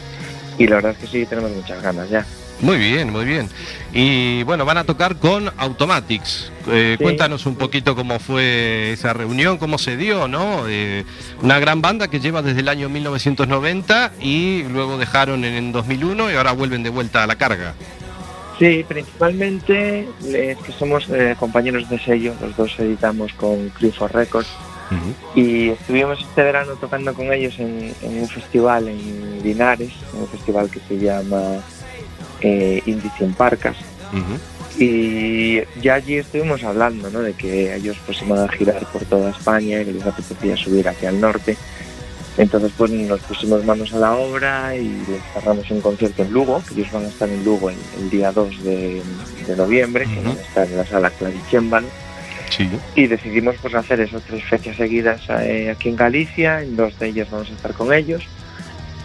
Y 0.58 0.68
la 0.68 0.76
verdad 0.76 0.92
es 0.92 0.98
que 1.00 1.08
sí, 1.08 1.26
tenemos 1.26 1.52
muchas 1.52 1.82
ganas 1.82 2.10
ya. 2.10 2.26
Muy 2.62 2.78
bien, 2.78 3.10
muy 3.12 3.26
bien. 3.26 3.50
Y 3.92 4.44
bueno, 4.44 4.64
van 4.64 4.78
a 4.78 4.84
tocar 4.86 5.18
con 5.18 5.52
Automatics. 5.58 6.52
Eh, 6.68 6.96
Sí. 6.98 7.04
Cuéntanos 7.04 7.46
un 7.46 7.56
poquito 7.56 7.96
cómo 7.96 8.20
fue 8.20 8.94
esa 8.94 9.12
reunión, 9.12 9.58
cómo 9.58 9.78
se 9.78 9.98
dio, 9.98 10.28
¿no? 10.30 10.64
Eh, 10.70 11.04
una 11.42 11.60
gran 11.60 11.82
banda 11.82 12.08
que 12.08 12.20
lleva 12.22 12.42
desde 12.42 12.62
el 12.62 12.70
año 12.70 12.88
1990 12.88 14.14
y 14.22 14.64
luego 14.70 14.98
dejaron 14.98 15.44
en 15.44 15.72
2001 15.74 16.32
y 16.32 16.36
ahora 16.36 16.54
vuelven 16.54 16.84
de 16.84 16.90
vuelta 16.90 17.24
a 17.24 17.28
la 17.28 17.36
carga. 17.36 17.74
Sí, 18.60 18.86
principalmente 18.88 20.08
es 20.26 20.58
que 20.58 20.72
somos 20.74 21.08
eh, 21.10 21.36
compañeros 21.40 21.90
de 21.90 22.00
sello, 22.00 22.34
los 22.40 22.56
dos 22.56 22.80
editamos 22.80 23.34
con 23.34 23.70
Clifford 23.70 24.12
Records. 24.12 24.50
Y 25.34 25.70
estuvimos 25.70 26.20
este 26.22 26.44
verano 26.44 26.74
tocando 26.74 27.16
con 27.16 27.34
ellos 27.34 27.58
en, 27.58 27.96
en 28.04 28.20
un 28.20 28.28
festival 28.28 28.88
en 28.88 29.42
Linares, 29.42 29.92
un 30.14 30.28
festival 30.28 30.70
que 30.70 30.80
se 30.88 31.00
llama 31.00 31.64
eh, 32.42 32.82
Índice 32.86 33.24
en 33.24 33.34
Parcas. 33.34 33.78
Y 34.78 35.62
ya 35.82 35.96
allí 35.96 36.18
estuvimos 36.18 36.64
hablando 36.64 37.10
¿no? 37.10 37.22
de 37.22 37.34
que 37.34 37.76
ellos 37.76 37.98
pues 38.06 38.22
iban 38.22 38.40
a 38.40 38.52
girar 38.52 38.86
por 38.92 39.04
toda 39.06 39.32
España 39.32 39.82
y 39.82 39.86
que 39.86 39.94
les 39.94 40.06
apetecía 40.06 40.58
subir 40.58 40.88
hacia 40.88 41.10
el 41.10 41.22
norte. 41.22 41.58
Entonces 42.38 42.72
pues 42.78 42.92
nos 42.92 43.20
pusimos 43.22 43.64
manos 43.64 43.94
a 43.94 44.00
la 44.00 44.14
obra 44.16 44.76
y 44.76 45.04
cerramos 45.34 45.70
un 45.70 45.82
concierto 45.82 46.24
en 46.24 46.32
Lugo, 46.34 46.64
que 46.68 46.82
ellos 46.82 46.92
van 46.92 47.06
a 47.06 47.08
estar 47.08 47.30
en 47.30 47.44
Lugo 47.44 47.70
el, 47.70 47.78
el 48.00 48.10
día 48.10 48.32
2 48.32 48.64
de, 48.64 49.02
de 49.48 49.56
noviembre, 49.56 50.06
que 50.06 50.20
Ujú. 50.20 50.30
van 50.30 50.38
a 50.38 50.42
estar 50.42 50.68
en 50.68 50.78
la 50.78 50.86
sala 50.86 51.10
Clavichembalo. 51.12 51.88
Sí. 52.50 52.70
Y 52.96 53.08
decidimos 53.08 53.56
pues 53.62 53.74
hacer 53.76 54.00
esas 54.00 54.22
tres 54.24 54.44
fechas 54.44 54.78
seguidas 54.78 55.22
eh, 55.30 55.72
aquí 55.72 55.90
en 55.90 55.96
Galicia, 55.96 56.62
en 56.62 56.76
dos 56.76 56.98
de 57.00 57.10
ellas 57.10 57.30
vamos 57.32 57.50
a 57.50 57.54
estar 57.54 57.74
con 57.74 57.94
ellos 57.94 58.24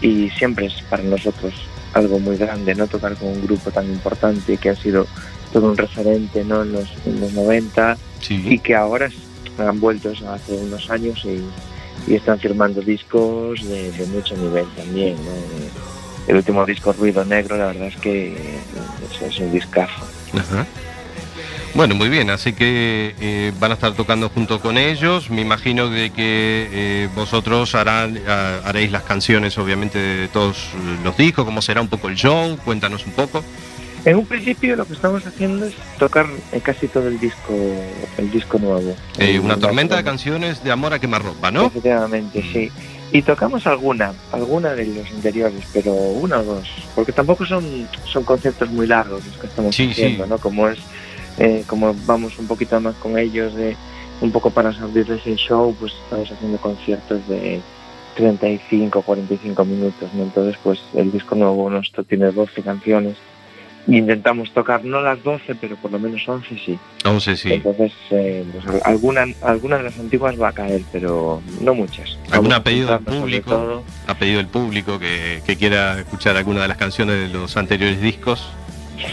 y 0.01 0.29
siempre 0.31 0.67
es 0.67 0.81
para 0.83 1.03
nosotros 1.03 1.53
algo 1.93 2.19
muy 2.19 2.37
grande, 2.37 2.75
¿no? 2.75 2.87
Tocar 2.87 3.15
con 3.15 3.29
un 3.29 3.41
grupo 3.41 3.71
tan 3.71 3.85
importante 3.87 4.57
que 4.57 4.69
ha 4.69 4.75
sido 4.75 5.07
todo 5.51 5.69
un 5.71 5.77
referente, 5.77 6.43
¿no? 6.43 6.61
En 6.61 6.73
los, 6.73 6.87
en 7.05 7.19
los 7.21 7.33
90 7.33 7.97
y 8.29 8.59
que 8.59 8.75
ahora 8.75 9.09
han 9.57 9.79
vuelto 9.79 10.11
eso 10.11 10.31
hace 10.31 10.53
unos 10.53 10.89
años 10.91 11.25
y, 11.25 11.41
y 12.07 12.15
están 12.15 12.39
firmando 12.39 12.81
discos 12.81 13.63
de, 13.67 13.91
de 13.91 14.05
mucho 14.07 14.35
nivel 14.37 14.65
también, 14.75 15.15
¿no? 15.15 15.31
El 16.27 16.35
último 16.35 16.65
disco 16.65 16.93
Ruido 16.93 17.25
Negro, 17.25 17.57
la 17.57 17.67
verdad 17.67 17.87
es 17.87 17.95
que 17.97 18.33
eh, 18.33 18.59
es, 19.27 19.39
un 19.39 19.51
discazo. 19.51 20.05
Ajá. 20.37 20.65
Bueno, 21.73 21.95
muy 21.95 22.09
bien, 22.09 22.29
así 22.29 22.53
que 22.53 23.15
eh, 23.19 23.51
van 23.59 23.71
a 23.71 23.73
estar 23.75 23.93
tocando 23.93 24.29
junto 24.29 24.59
con 24.59 24.77
ellos. 24.77 25.29
Me 25.29 25.41
imagino 25.41 25.87
de 25.89 26.09
que 26.11 26.67
eh, 26.71 27.09
vosotros 27.15 27.73
harán, 27.75 28.19
ha- 28.27 28.57
haréis 28.65 28.91
las 28.91 29.03
canciones, 29.03 29.57
obviamente, 29.57 29.97
de 29.99 30.27
todos 30.27 30.69
los 31.03 31.15
discos. 31.17 31.45
¿Cómo 31.45 31.61
será 31.61 31.81
un 31.81 31.87
poco 31.87 32.09
el 32.09 32.15
show? 32.15 32.57
Cuéntanos 32.65 33.05
un 33.05 33.13
poco. 33.13 33.43
En 34.05 34.15
un 34.15 34.25
principio 34.25 34.75
lo 34.75 34.85
que 34.85 34.93
estamos 34.93 35.25
haciendo 35.25 35.65
es 35.65 35.73
tocar 35.97 36.25
eh, 36.51 36.61
casi 36.61 36.87
todo 36.87 37.07
el 37.07 37.19
disco, 37.19 37.53
el 38.17 38.31
disco 38.31 38.57
nuevo. 38.57 38.95
Eh, 39.17 39.39
una 39.39 39.57
tormenta 39.57 39.97
de 39.97 40.03
canciones 40.03 40.63
de 40.63 40.71
amor 40.71 40.93
a 40.93 40.99
quemarropa, 40.99 41.51
¿no? 41.51 41.65
Efectivamente, 41.67 42.43
sí. 42.53 42.71
Y 43.11 43.23
tocamos 43.23 43.65
alguna, 43.67 44.13
alguna 44.31 44.73
de 44.73 44.85
los 44.85 45.09
anteriores, 45.11 45.63
pero 45.73 45.91
una 45.93 46.37
o 46.39 46.43
dos, 46.43 46.67
porque 46.95 47.11
tampoco 47.11 47.45
son, 47.45 47.87
son 48.05 48.23
conceptos 48.23 48.69
muy 48.69 48.87
largos 48.87 49.25
los 49.25 49.37
que 49.37 49.47
estamos 49.47 49.75
Sí, 49.75 49.89
haciendo, 49.91 50.23
sí. 50.25 50.29
¿no? 50.29 50.37
Como 50.37 50.69
es, 50.69 50.77
eh, 51.39 51.63
como 51.67 51.95
vamos 52.05 52.37
un 52.37 52.47
poquito 52.47 52.79
más 52.79 52.95
con 52.95 53.17
ellos, 53.17 53.53
de 53.55 53.75
un 54.21 54.31
poco 54.31 54.51
para 54.51 54.69
abrirles 54.69 55.25
el 55.25 55.35
show, 55.37 55.75
pues 55.79 55.91
estamos 56.03 56.31
haciendo 56.31 56.57
conciertos 56.59 57.27
de 57.27 57.59
35, 58.15 59.01
45 59.01 59.65
minutos, 59.65 60.09
¿no? 60.13 60.23
Entonces, 60.23 60.57
pues 60.63 60.79
el 60.93 61.11
disco 61.11 61.35
nuevo 61.35 61.69
nuestro 61.69 62.03
tiene 62.03 62.31
12 62.31 62.61
canciones. 62.61 63.15
Intentamos 63.91 64.51
tocar 64.53 64.83
no 64.85 65.01
las 65.01 65.23
12, 65.23 65.55
pero 65.55 65.75
por 65.77 65.91
lo 65.91 65.99
menos 65.99 66.27
11 66.27 66.47
sí. 66.65 66.77
11, 67.05 67.35
sí. 67.37 67.53
Entonces, 67.53 67.91
eh, 68.11 68.45
pues, 68.51 68.65
al- 68.67 68.81
alguna, 68.85 69.25
alguna 69.41 69.77
de 69.77 69.83
las 69.83 69.97
antiguas 69.99 70.39
va 70.39 70.49
a 70.49 70.51
caer, 70.53 70.81
pero 70.91 71.41
no 71.61 71.73
muchas. 71.73 72.17
¿Alguna 72.31 72.37
Vamos 72.37 72.53
a 72.59 72.63
pedido 72.63 72.87
del 72.87 72.97
centrarnos 72.97 73.21
sobre 73.29 73.41
público? 73.41 73.83
Ha 74.07 74.13
pedido 74.15 74.39
el 74.39 74.47
público 74.47 74.99
que, 74.99 75.41
que 75.45 75.55
quiera 75.57 75.99
escuchar 75.99 76.37
alguna 76.37 76.61
de 76.61 76.67
las 76.67 76.77
canciones 76.77 77.15
de 77.19 77.27
los 77.37 77.57
anteriores 77.57 78.01
discos. 78.01 78.47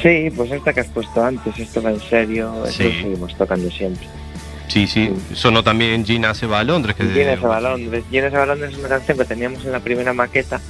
Sí, 0.02 0.30
pues 0.36 0.50
esta 0.50 0.72
que 0.72 0.80
has 0.80 0.88
puesto 0.88 1.24
antes, 1.24 1.56
esto 1.58 1.80
va 1.80 1.90
en 1.92 2.00
serio, 2.00 2.52
Sí. 2.68 2.82
lo 2.84 2.90
seguimos 2.90 3.36
tocando 3.38 3.70
siempre. 3.70 4.06
Sí, 4.68 4.86
sí. 4.86 5.12
Sonó 5.32 5.62
también 5.62 6.04
Gina 6.04 6.34
se 6.34 6.46
va 6.46 6.60
a 6.60 6.64
Londres. 6.64 6.96
Que 6.96 7.04
Y 7.04 7.08
Llena 7.08 7.34
ese 7.34 7.46
balón, 7.46 7.90
¿ves? 7.90 8.04
Llena 8.10 8.28
ese 8.28 8.36
balón 8.36 8.64
es 8.64 8.76
una 8.76 8.88
canción 8.88 9.18
que 9.18 9.24
teníamos 9.24 9.64
en 9.64 9.72
la 9.72 9.80
primera 9.80 10.12
maqueta 10.12 10.60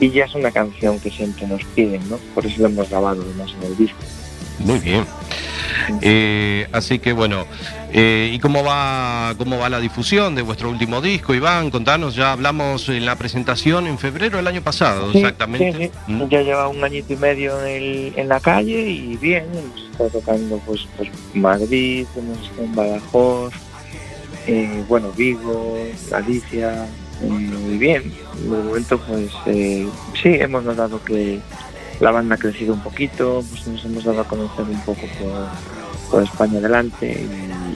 y 0.00 0.10
ya 0.10 0.24
es 0.24 0.34
una 0.34 0.50
canción 0.50 0.98
que 1.00 1.10
siempre 1.10 1.46
nos 1.46 1.62
piden, 1.64 2.08
¿no? 2.08 2.16
Por 2.34 2.46
eso 2.46 2.62
lo 2.62 2.68
hemos 2.68 2.88
grabado 2.88 3.22
además 3.22 3.54
en 3.60 3.66
el 3.66 3.76
disco. 3.76 3.98
Muy 4.58 4.78
bien. 4.78 5.04
Eh, 6.00 6.66
así 6.72 6.98
que 6.98 7.12
bueno, 7.12 7.46
eh, 7.94 8.30
¿y 8.32 8.38
cómo 8.38 8.64
va, 8.64 9.34
cómo 9.36 9.58
va 9.58 9.68
la 9.68 9.78
difusión 9.78 10.34
de 10.34 10.42
vuestro 10.42 10.70
último 10.70 11.00
disco, 11.00 11.34
Iván? 11.34 11.70
Contanos, 11.70 12.14
ya 12.14 12.32
hablamos 12.32 12.88
en 12.88 13.04
la 13.04 13.16
presentación 13.16 13.86
en 13.86 13.98
febrero 13.98 14.38
del 14.38 14.46
año 14.46 14.62
pasado, 14.62 15.12
Sí, 15.12 15.18
exactamente. 15.18 15.72
sí, 15.72 15.90
sí. 16.06 16.12
Mm. 16.12 16.28
Ya 16.28 16.40
lleva 16.42 16.68
un 16.68 16.82
añito 16.82 17.12
y 17.12 17.16
medio 17.16 17.64
en, 17.64 17.82
el- 17.82 18.12
en 18.16 18.28
la 18.28 18.40
calle 18.40 18.80
y 18.88 19.16
bien, 19.16 19.44
hemos 19.52 19.90
estado 19.90 20.10
tocando 20.10 20.58
pues, 20.64 20.86
pues 20.96 21.10
Madrid, 21.34 22.06
hemos 22.16 22.40
estado 22.40 22.62
en 22.64 22.74
Badajoz, 22.74 23.52
eh, 24.46 24.84
bueno, 24.88 25.12
Vigo, 25.12 25.76
Galicia, 26.10 26.86
eh, 27.22 27.26
muy 27.26 27.78
bien. 27.78 28.12
De 28.42 28.48
momento 28.48 28.98
pues 28.98 29.30
eh, 29.46 29.86
sí, 30.20 30.30
hemos 30.40 30.64
notado 30.64 31.02
que 31.04 31.40
la 32.00 32.10
banda 32.10 32.34
ha 32.34 32.38
crecido 32.38 32.72
un 32.74 32.80
poquito, 32.82 33.44
pues 33.50 33.66
nos 33.68 33.84
hemos 33.84 34.02
dado 34.02 34.22
a 34.22 34.24
conocer 34.24 34.64
un 34.64 34.80
poco 34.80 35.02
por, 35.20 35.48
España 36.20 36.58
adelante 36.58 37.06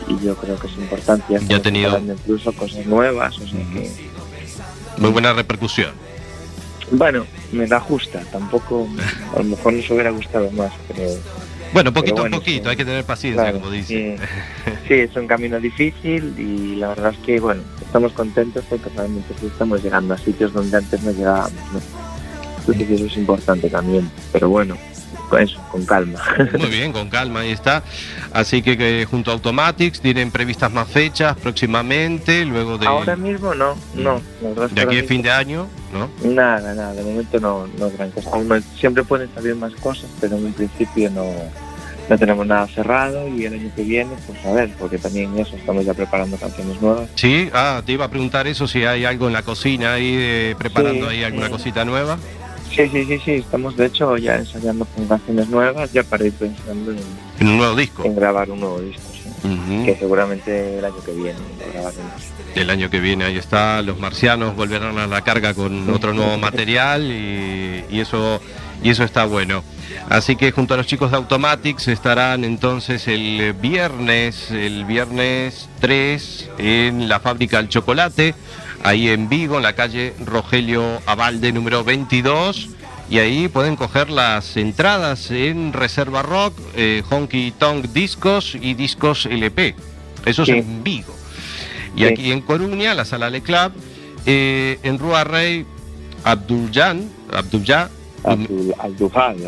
y, 0.09 0.13
y 0.13 0.19
yo 0.25 0.37
creo 0.37 0.59
que 0.59 0.67
es 0.67 0.75
importante. 0.77 1.25
Ya 1.31 1.37
ha 1.37 1.41
estamos 1.41 1.63
tenido- 1.63 1.99
incluso 1.99 2.53
cosas 2.53 2.85
nuevas, 2.87 3.39
o 3.39 3.47
sea 3.47 3.61
que 3.73 3.91
Muy 4.99 5.11
buena 5.11 5.33
repercusión. 5.33 5.91
Bueno, 6.91 7.27
me 7.53 7.67
da 7.67 7.81
justa, 7.81 8.21
tampoco, 8.31 8.87
a 9.35 9.39
lo 9.39 9.45
mejor 9.45 9.73
nos 9.73 9.91
hubiera 9.91 10.11
gustado 10.11 10.51
más, 10.53 10.71
pero 10.87 11.03
Bueno, 11.73 11.93
poquito 11.93 12.21
bueno, 12.23 12.37
a 12.37 12.39
poquito, 12.39 12.65
sí. 12.65 12.69
hay 12.71 12.77
que 12.77 12.85
tener 12.85 13.05
paciencia, 13.05 13.43
claro, 13.43 13.59
como 13.61 13.73
dice. 13.73 14.17
sí, 14.87 14.95
es 14.95 15.17
un 15.17 15.27
camino 15.27 15.59
difícil 15.59 16.35
y 16.39 16.77
la 16.77 16.89
verdad 16.89 17.13
es 17.13 17.19
que, 17.27 17.41
bueno, 17.41 17.63
estamos 17.85 18.13
contentos 18.13 18.65
porque 18.69 18.89
realmente 18.95 19.35
sí 19.41 19.47
estamos 19.47 19.83
llegando 19.83 20.15
a 20.15 20.19
sitios 20.19 20.53
donde 20.53 20.77
antes 20.77 21.03
no 21.03 21.11
llegábamos, 21.11 21.53
¿no? 21.73 21.81
Entonces 22.69 22.91
eso 22.91 23.07
es 23.07 23.17
importante 23.17 23.69
también, 23.69 24.09
pero 24.33 24.49
bueno, 24.49 24.77
eso, 25.35 25.61
con 25.71 25.85
calma. 25.85 26.21
Muy 26.59 26.69
bien, 26.71 26.93
con 26.93 27.09
calma, 27.09 27.41
ahí 27.41 27.51
está. 27.51 27.83
Así 28.33 28.63
que, 28.63 28.77
que 28.79 29.07
junto 29.11 29.31
a 29.31 29.35
Automatics 29.35 30.01
tienen 30.01 30.31
previstas 30.31 30.73
más 30.73 30.89
fechas 30.89 31.37
próximamente, 31.37 32.45
luego 32.45 32.79
de, 32.79 32.87
Ahora 32.87 33.17
mismo 33.17 33.55
no, 33.55 33.77
no, 33.95 34.21
de 34.71 34.81
aquí 34.81 34.99
a 34.99 35.05
fin 35.05 35.23
de 35.23 35.31
año, 35.31 35.67
¿no? 35.93 36.09
Nada, 36.29 36.75
nada, 36.75 36.95
de 36.95 37.03
momento 37.03 37.41
no, 37.41 37.67
no 37.79 37.91
gran 37.91 38.11
cosa. 38.11 38.31
Aún 38.33 38.63
siempre 38.79 39.03
pueden 39.05 39.29
salir 39.35 39.55
más 39.57 39.73
cosas, 39.75 40.09
pero 40.21 40.37
en 40.37 40.53
principio 40.53 41.11
no, 41.11 41.25
no 42.09 42.19
tenemos 42.19 42.47
nada 42.47 42.67
cerrado 42.69 43.27
y 43.29 43.45
el 43.45 43.55
año 43.55 43.71
que 43.75 43.83
viene, 43.83 44.13
pues 44.27 44.45
a 44.45 44.53
ver, 44.53 44.71
porque 44.79 44.99
también 44.99 45.37
eso, 45.39 45.57
estamos 45.57 45.85
ya 45.85 45.95
preparando 45.95 46.37
canciones 46.37 46.81
nuevas. 46.81 47.09
Sí, 47.15 47.51
ah, 47.53 47.83
te 47.85 47.93
iba 47.93 48.05
a 48.05 48.11
preguntar 48.11 48.47
eso, 48.47 48.69
si 48.69 48.85
hay 48.85 49.05
algo 49.05 49.27
en 49.27 49.33
la 49.33 49.43
cocina 49.43 49.95
ahí, 49.95 50.15
eh, 50.17 50.55
preparando 50.59 51.09
Sí, 51.11 51.17
ahí 51.17 51.25
alguna 51.25 51.47
sí. 51.47 51.53
cosita 51.53 51.85
nueva. 51.85 52.19
Sí, 52.77 52.89
sí, 52.93 53.05
sí, 53.07 53.19
sí, 53.25 53.31
estamos 53.33 53.75
de 53.77 53.87
hecho 53.87 54.17
ya 54.19 54.37
ensayando 54.37 54.85
con 54.85 55.07
canciones 55.09 55.49
nuevas, 55.49 55.91
ya 55.93 56.03
para 56.03 56.27
ir 56.27 56.33
pensando 56.35 56.91
en, 56.93 56.99
En 57.41 57.49
un 57.49 57.57
nuevo 57.57 57.75
disco. 57.75 58.05
en 58.05 58.15
grabar 58.15 58.51
un 58.51 58.61
nuevo 58.61 58.81
disco, 58.81 59.03
sí. 59.15 59.83
Que 59.85 59.97
seguramente 59.99 60.79
el 60.79 60.85
año 60.85 61.03
que 61.05 61.13
viene 61.13 61.39
grabaremos. 61.73 62.13
El 62.55 62.69
año 62.71 62.91
que 62.91 63.01
viene, 63.01 63.25
ahí 63.25 63.37
está, 63.39 63.81
los 63.81 63.99
marcianos 63.99 64.55
volverán 64.57 64.99
a 64.99 65.07
la 65.07 65.23
carga 65.23 65.55
con 65.55 65.89
otro 65.91 66.13
nuevo 66.13 66.37
material 66.37 67.03
y, 67.11 67.85
y 67.89 68.01
eso, 68.01 68.41
y 68.83 68.91
eso 68.91 69.05
está 69.05 69.25
bueno. 69.25 69.63
Así 70.11 70.37
que 70.37 70.53
junto 70.53 70.75
a 70.75 70.77
los 70.77 70.87
chicos 70.87 71.11
de 71.11 71.17
Automatics 71.17 71.89
estarán 71.89 72.45
entonces 72.45 73.09
el 73.09 73.55
viernes, 73.55 74.51
el 74.51 74.85
viernes 74.85 75.69
3 75.81 76.51
en 76.59 77.09
la 77.09 77.21
fábrica 77.21 77.59
del 77.59 77.69
chocolate, 77.69 78.35
ahí 78.87 79.09
en 79.09 79.29
Vigo, 79.29 79.57
en 79.57 79.65
la 79.65 79.75
calle 79.75 80.15
Rogelio 80.25 81.03
Abalde 81.07 81.53
número 81.53 81.83
22. 81.83 82.69
Y 83.11 83.19
ahí 83.19 83.49
pueden 83.49 83.77
coger 83.77 84.11
las 84.11 84.57
entradas 84.57 85.31
en 85.31 85.73
Reserva 85.73 86.23
Rock, 86.23 86.55
eh, 86.75 87.03
Honky 87.11 87.53
Tonk 87.59 87.87
Discos 87.87 88.55
y 88.61 88.75
Discos 88.75 89.27
LP. 89.27 89.75
Eso 90.25 90.45
Sí. 90.45 90.53
es 90.53 90.59
en 90.59 90.83
Vigo. 90.85 91.15
Y 91.97 92.01
Sí. 92.01 92.05
aquí 92.07 92.33
en 92.33 92.41
Coruña, 92.43 92.95
la 92.95 93.05
sala 93.05 93.29
Le 93.31 93.43
Club, 93.43 93.73
eh, 94.25 94.79
en 94.83 94.99
Rua 94.99 95.25
Rey 95.25 95.65
Abduljan, 96.25 97.09
Abdullah, 97.33 97.89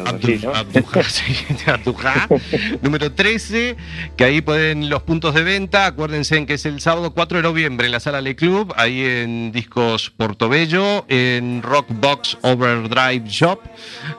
Así, 0.04 0.40
¿no? 0.42 0.54
Abdujá, 0.54 1.02
sí, 1.04 1.36
Abdujá, 1.66 2.28
número 2.82 3.12
13, 3.12 3.76
que 4.16 4.24
ahí 4.24 4.40
pueden 4.40 4.88
los 4.88 5.02
puntos 5.02 5.34
de 5.34 5.42
venta, 5.42 5.86
acuérdense 5.86 6.36
en 6.36 6.46
que 6.46 6.54
es 6.54 6.66
el 6.66 6.80
sábado 6.80 7.12
4 7.12 7.38
de 7.38 7.42
noviembre 7.42 7.86
en 7.86 7.92
la 7.92 8.00
sala 8.00 8.20
Le 8.20 8.36
Club, 8.36 8.72
ahí 8.76 9.04
en 9.04 9.52
Discos 9.52 10.10
Portobello, 10.10 11.04
en 11.08 11.62
Rockbox 11.62 12.38
Overdrive 12.42 13.28
Shop, 13.28 13.60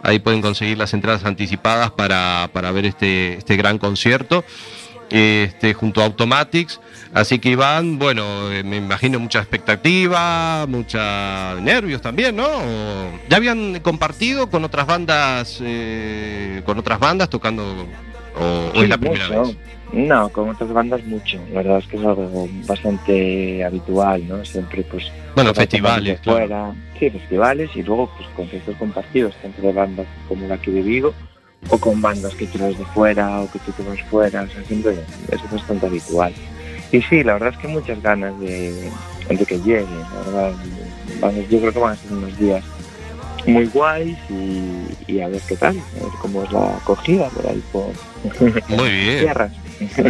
ahí 0.03 0.19
pueden 0.19 0.41
conseguir 0.41 0.77
las 0.77 0.93
entradas 0.93 1.25
anticipadas 1.25 1.91
para, 1.91 2.49
para 2.53 2.71
ver 2.71 2.85
este, 2.85 3.37
este 3.37 3.55
gran 3.55 3.77
concierto. 3.77 4.43
Este, 5.09 5.73
junto 5.73 6.01
a 6.01 6.05
Automatics, 6.05 6.79
así 7.13 7.39
que 7.39 7.49
Iván, 7.49 7.97
bueno, 7.97 8.51
eh, 8.51 8.63
me 8.63 8.77
imagino 8.77 9.19
mucha 9.19 9.39
expectativa, 9.39 10.65
mucha 10.67 11.55
nervios 11.61 12.01
también, 12.01 12.35
¿no? 12.35 12.47
¿Ya 13.27 13.37
habían 13.37 13.79
compartido 13.79 14.49
con 14.51 14.63
otras 14.65 14.85
bandas, 14.85 15.59
eh, 15.63 16.61
con 16.65 16.77
otras 16.77 16.99
bandas 16.99 17.29
tocando, 17.29 17.63
o, 18.39 18.71
Sí, 18.73 18.81
es 18.81 18.89
la 18.89 18.97
primera 18.97 19.27
mucho. 19.29 19.41
vez? 19.41 19.57
No, 19.91 20.29
con 20.29 20.49
otras 20.49 20.71
bandas 20.71 21.03
mucho. 21.05 21.39
La 21.51 21.63
verdad 21.63 21.79
es 21.79 21.87
que 21.87 21.97
es 21.97 22.05
algo 22.05 22.47
bastante 22.67 23.63
habitual, 23.65 24.27
¿no? 24.27 24.45
Siempre, 24.45 24.83
pues. 24.83 25.11
Bueno, 25.33 25.51
festivales, 25.53 26.19
claro. 26.19 26.39
fuera. 26.39 26.73
Sí, 26.99 27.09
festivales 27.09 27.71
y 27.75 27.81
luego, 27.81 28.11
pues, 28.15 28.29
conciertos 28.35 28.75
compartidos, 28.77 29.33
de 29.57 29.73
bandas 29.73 30.05
como 30.27 30.47
la 30.47 30.55
aquí 30.55 30.69
de 30.69 30.83
Vigo, 30.83 31.13
o 31.69 31.77
con 31.77 32.01
bandas 32.01 32.33
que 32.35 32.47
tú 32.47 32.57
eres 32.63 32.77
de 32.79 32.85
fuera 32.85 33.41
o 33.41 33.51
que 33.51 33.59
tú 33.59 33.71
te 33.73 33.83
vas 33.83 33.99
fuera. 34.09 34.43
O 34.43 34.47
sea, 34.49 34.63
siempre 34.65 35.03
es 35.31 35.51
bastante 35.51 35.85
habitual. 35.85 36.33
Y 36.91 37.01
sí, 37.03 37.23
la 37.23 37.33
verdad 37.33 37.49
es 37.49 37.57
que 37.57 37.67
muchas 37.67 38.01
ganas 38.01 38.39
de, 38.39 38.89
de 39.29 39.45
que 39.45 39.59
llegue, 39.59 39.85
la 39.85 40.31
verdad. 40.31 40.53
Yo 41.49 41.59
creo 41.59 41.73
que 41.73 41.79
van 41.79 41.93
a 41.93 41.95
ser 41.97 42.11
unos 42.13 42.37
días 42.39 42.63
muy 43.45 43.65
guays 43.67 44.17
y, 44.29 45.11
y 45.11 45.21
a 45.21 45.27
ver 45.27 45.41
qué 45.47 45.55
tal, 45.55 45.77
a 45.77 46.03
ver 46.03 46.13
cómo 46.21 46.43
es 46.43 46.51
la 46.51 46.75
acogida 46.77 47.29
por 47.29 47.47
ahí 47.47 47.63
por 47.71 47.85
Muy 48.69 48.89
bien, 48.91 49.19
tierras. 49.19 49.51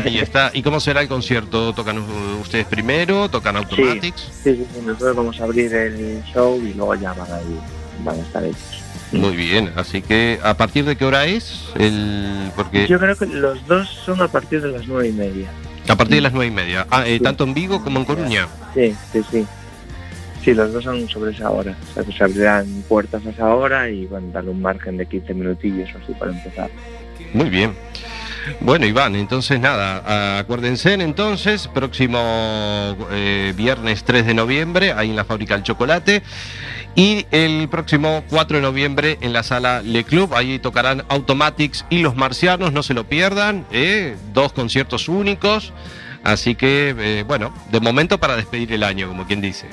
ahí 0.06 0.20
está. 0.20 0.52
¿Y 0.54 0.62
cómo 0.64 0.80
será 0.80 1.02
el 1.02 1.08
concierto? 1.08 1.74
¿Tocan 1.74 2.00
ustedes 2.41 2.66
primero? 2.66 3.30
¿Tocan 3.30 3.56
Automatics? 3.58 4.30
Sí, 4.43 4.56
sí, 4.56 4.66
sí, 4.74 4.82
nosotros 4.86 5.16
vamos 5.16 5.39
a 5.39 5.43
abrir 5.43 5.74
el 5.74 6.24
show 6.34 6.60
y 6.62 6.74
luego 6.74 6.95
ya 6.95 7.14
van 7.14 7.32
a 7.32 7.41
ir, 7.41 7.60
van 8.04 8.18
a 8.20 8.22
estar 8.22 8.43
ellos. 8.43 8.84
Muy 9.12 9.36
bien, 9.36 9.72
así 9.76 10.01
que 10.01 10.39
¿a 10.43 10.55
partir 10.55 10.86
de 10.86 10.95
qué 10.95 11.03
hora 11.05 11.26
es? 11.26 11.64
El, 11.76 12.51
porque 12.55 12.88
Yo 12.88 12.99
creo 12.99 13.16
que 13.18 13.26
los 13.26 13.66
dos 13.68 13.89
son 14.05 14.22
a 14.22 14.28
partir 14.28 14.62
de 14.62 14.70
las 14.72 14.88
nueve 14.88 15.10
y 15.10 15.14
media. 15.14 15.49
a 15.88 15.95
partir 15.95 16.16
de 16.18 16.22
las 16.22 16.34
nueve 16.34 16.47
y 16.47 16.51
media, 16.55 16.86
ah, 16.91 17.03
eh, 17.07 17.18
Sí. 17.18 17.24
tanto 17.24 17.43
en 17.43 17.53
Vigo 17.55 17.84
como 17.84 17.99
en 17.99 18.05
Coruña. 18.05 18.47
Sí, 18.76 18.95
sí, 19.12 19.22
sí. 19.32 19.45
Sí, 20.43 20.53
los 20.53 20.72
dos 20.72 20.84
son 20.84 21.10
sobre 21.10 21.32
esa 21.32 21.49
hora. 21.49 21.76
O 21.89 21.93
sea, 21.95 22.03
que 22.03 22.12
se 22.14 22.24
abrirán 22.24 22.84
puertas 22.88 23.26
a 23.26 23.30
esa 23.32 23.47
hora 23.53 23.89
y 23.89 24.05
van 24.05 24.30
a 24.30 24.34
dar 24.34 24.45
un 24.45 24.62
margen 24.62 24.95
de 24.97 25.05
15 25.05 25.34
minutillos 25.34 25.89
o 25.95 25.97
así 26.03 26.14
para 26.14 26.32
empezar. 26.32 26.70
Muy 27.34 27.49
bien. 27.49 27.74
Bueno, 28.62 28.86
Iván, 28.86 29.16
entonces 29.16 29.60
nada, 29.60 30.39
acuérdense 30.39 30.93
entonces, 30.93 31.68
próximo 31.68 32.95
eh, 33.12 33.53
viernes 33.55 34.03
3 34.05 34.26
de 34.26 34.34
noviembre, 34.34 34.93
ahí 34.93 35.10
en 35.10 35.16
la 35.18 35.26
fábrica 35.26 35.55
del 35.55 35.64
chocolate, 35.64 36.24
y 37.00 37.26
el 37.32 37.70
próximo 37.70 38.26
4 38.30 38.58
de 38.58 38.62
noviembre 38.62 39.18
en 39.22 39.32
la 39.32 39.41
sala 39.41 39.82
Le 39.82 40.04
Club, 40.04 40.36
ahí 40.36 40.60
tocarán 40.60 41.06
Automatics 41.08 41.86
y 41.89 42.00
Los 42.00 42.18
Marcianos, 42.18 42.74
no 42.74 42.84
se 42.84 42.93
lo 42.93 43.06
pierdan, 43.06 43.66
¿eh? 43.72 44.18
dos 44.34 44.52
conciertos 44.52 45.08
únicos, 45.08 45.72
así 46.26 46.56
que, 46.56 46.93
eh, 47.00 47.24
bueno, 47.26 47.54
de 47.72 47.80
momento 47.80 48.18
para 48.18 48.36
despedir 48.36 48.74
el 48.74 48.84
año, 48.84 49.08
como 49.08 49.26
quien 49.26 49.39
dice. 49.39 49.68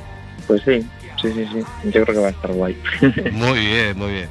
Pues 0.47 0.62
sí, 0.64 0.87
sí, 1.20 1.33
sí, 1.33 1.45
sí. 1.53 1.91
Yo 1.91 2.05
creo 2.05 2.14
que 2.14 2.20
va 2.20 2.29
a 2.29 2.31
estar 2.31 2.53
guay. 2.53 2.81
Muy 3.33 3.59
bien, 3.59 3.99
muy 3.99 4.12
bien. 4.12 4.29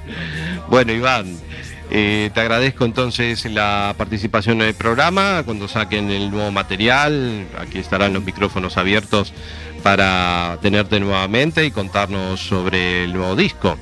Bueno, 0.69 0.93
Iván, 0.93 1.35
eh, 1.91 2.31
te 2.33 2.39
agradezco 2.39 2.85
entonces 2.85 3.43
la 3.45 3.93
participación 3.97 4.61
en 4.61 4.69
el 4.69 4.73
programa. 4.73 5.43
Cuando 5.43 5.67
saquen 5.67 6.09
el 6.11 6.31
nuevo 6.31 6.49
material, 6.51 7.45
aquí 7.59 7.77
estarán 7.77 8.13
los 8.13 8.23
micrófonos 8.23 8.77
abiertos 8.77 9.33
para 9.85 10.57
tenerte 10.63 10.99
nuevamente 10.99 11.63
y 11.63 11.69
contarnos 11.69 12.39
sobre 12.39 13.03
el 13.03 13.13
nuevo 13.13 13.35
disco. 13.35 13.77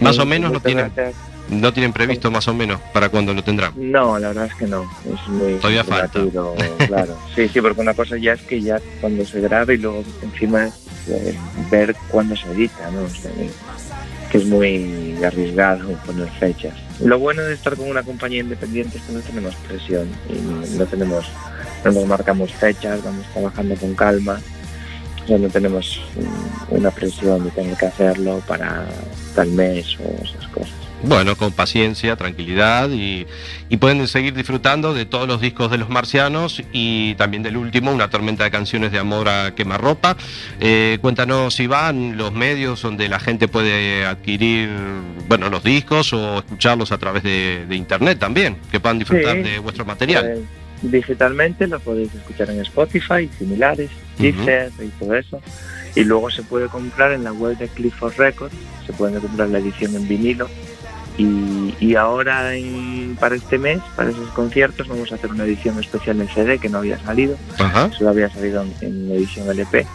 Más 0.00 0.18
o 0.18 0.26
menos 0.26 0.50
no 0.50 0.58
tienen, 0.58 0.90
gracias. 0.92 1.14
no 1.48 1.72
tienen 1.72 1.92
previsto 1.92 2.28
más 2.28 2.48
o 2.48 2.54
menos 2.54 2.80
para 2.92 3.08
cuándo 3.08 3.32
lo 3.32 3.44
tendrán. 3.44 3.72
No, 3.76 4.18
la 4.18 4.28
verdad 4.28 4.46
es 4.46 4.54
que 4.54 4.66
no. 4.66 4.82
Es 5.04 5.28
muy 5.28 5.54
Todavía 5.58 5.84
falta. 5.84 6.20
claro. 6.88 7.16
Sí, 7.36 7.48
sí, 7.48 7.60
porque 7.60 7.80
una 7.80 7.94
cosa 7.94 8.16
ya 8.16 8.32
es 8.32 8.42
que 8.42 8.60
ya 8.60 8.80
cuando 9.00 9.24
se 9.24 9.40
grabe 9.42 9.74
y 9.74 9.76
luego 9.76 10.02
encima 10.24 10.70
eh, 11.06 11.36
ver 11.70 11.94
cuándo 12.08 12.34
se 12.34 12.50
edita, 12.50 12.90
¿no? 12.90 13.02
O 13.02 13.08
sea, 13.08 13.30
que 14.32 14.38
es 14.38 14.46
muy 14.46 15.22
arriesgado 15.24 15.88
poner 16.04 16.30
fechas. 16.30 16.74
Lo 16.98 17.20
bueno 17.20 17.42
de 17.42 17.54
estar 17.54 17.76
con 17.76 17.88
una 17.88 18.02
compañía 18.02 18.40
independiente 18.40 18.98
es 18.98 19.04
que 19.04 19.12
no 19.12 19.20
tenemos 19.20 19.54
presión 19.68 20.08
y 20.28 20.76
no 20.76 20.84
tenemos, 20.86 21.26
no 21.84 21.92
nos 21.92 22.06
marcamos 22.06 22.52
fechas, 22.54 23.04
vamos 23.04 23.24
trabajando 23.32 23.76
con 23.76 23.94
calma. 23.94 24.40
Sea, 25.26 25.38
no 25.38 25.48
tenemos 25.48 26.00
una 26.68 26.90
presión 26.90 27.44
de 27.44 27.50
tener 27.50 27.76
que 27.76 27.86
hacerlo 27.86 28.42
para 28.46 28.84
tal 29.34 29.48
mes 29.50 29.96
o 29.98 30.22
esas 30.24 30.46
cosas. 30.48 30.74
Bueno, 31.06 31.36
con 31.36 31.52
paciencia, 31.52 32.16
tranquilidad 32.16 32.88
y, 32.90 33.26
y 33.68 33.76
pueden 33.76 34.06
seguir 34.08 34.32
disfrutando 34.32 34.94
de 34.94 35.04
todos 35.04 35.28
los 35.28 35.38
discos 35.40 35.70
de 35.70 35.76
los 35.76 35.90
marcianos 35.90 36.62
y 36.72 37.14
también 37.16 37.42
del 37.42 37.58
último, 37.58 37.92
una 37.92 38.08
tormenta 38.08 38.44
de 38.44 38.50
canciones 38.50 38.90
de 38.90 38.98
amor 38.98 39.28
a 39.28 39.54
quemarropa. 39.54 40.16
Eh, 40.60 40.96
cuéntanos, 41.02 41.60
Iván, 41.60 42.16
los 42.16 42.32
medios 42.32 42.80
donde 42.80 43.08
la 43.10 43.20
gente 43.20 43.48
puede 43.48 44.06
adquirir 44.06 44.70
bueno, 45.28 45.50
los 45.50 45.62
discos 45.62 46.14
o 46.14 46.38
escucharlos 46.38 46.90
a 46.90 46.96
través 46.96 47.22
de, 47.22 47.66
de 47.68 47.76
internet 47.76 48.18
también, 48.18 48.56
que 48.70 48.80
puedan 48.80 48.98
disfrutar 48.98 49.36
Sí. 49.36 49.42
de 49.42 49.58
vuestro 49.58 49.84
material. 49.84 50.38
Pues, 50.80 50.92
digitalmente 50.92 51.66
lo 51.66 51.80
podéis 51.80 52.14
escuchar 52.14 52.48
en 52.50 52.60
Spotify, 52.60 53.28
similares, 53.38 53.90
Y 54.80 54.88
todo 54.98 55.14
eso. 55.14 55.40
Y 55.94 56.04
luego 56.04 56.30
se 56.30 56.42
puede 56.42 56.68
comprar 56.68 57.12
en 57.12 57.24
la 57.24 57.32
web 57.32 57.56
de 57.58 57.68
Clifford 57.68 58.14
Records, 58.16 58.54
se 58.86 58.92
puede 58.92 59.18
comprar 59.20 59.48
la 59.48 59.58
edición 59.58 59.94
en 59.96 60.06
vinilo. 60.08 60.48
Y, 61.16 61.74
y 61.78 61.94
ahora 61.94 62.54
en- 62.56 63.16
para 63.20 63.36
este 63.36 63.56
mes, 63.58 63.78
para 63.94 64.10
esos 64.10 64.28
conciertos, 64.30 64.88
vamos 64.88 65.12
a 65.12 65.14
hacer 65.14 65.30
una 65.30 65.44
edición 65.44 65.78
especial 65.78 66.20
en 66.20 66.28
CD 66.28 66.58
que 66.58 66.68
no 66.68 66.78
había 66.78 66.98
salido, 66.98 67.36
solo 67.92 68.10
había 68.10 68.28
salido 68.30 68.62
en, 68.62 68.74
en 68.80 69.10
edición 69.12 69.48
LP. 69.48 69.86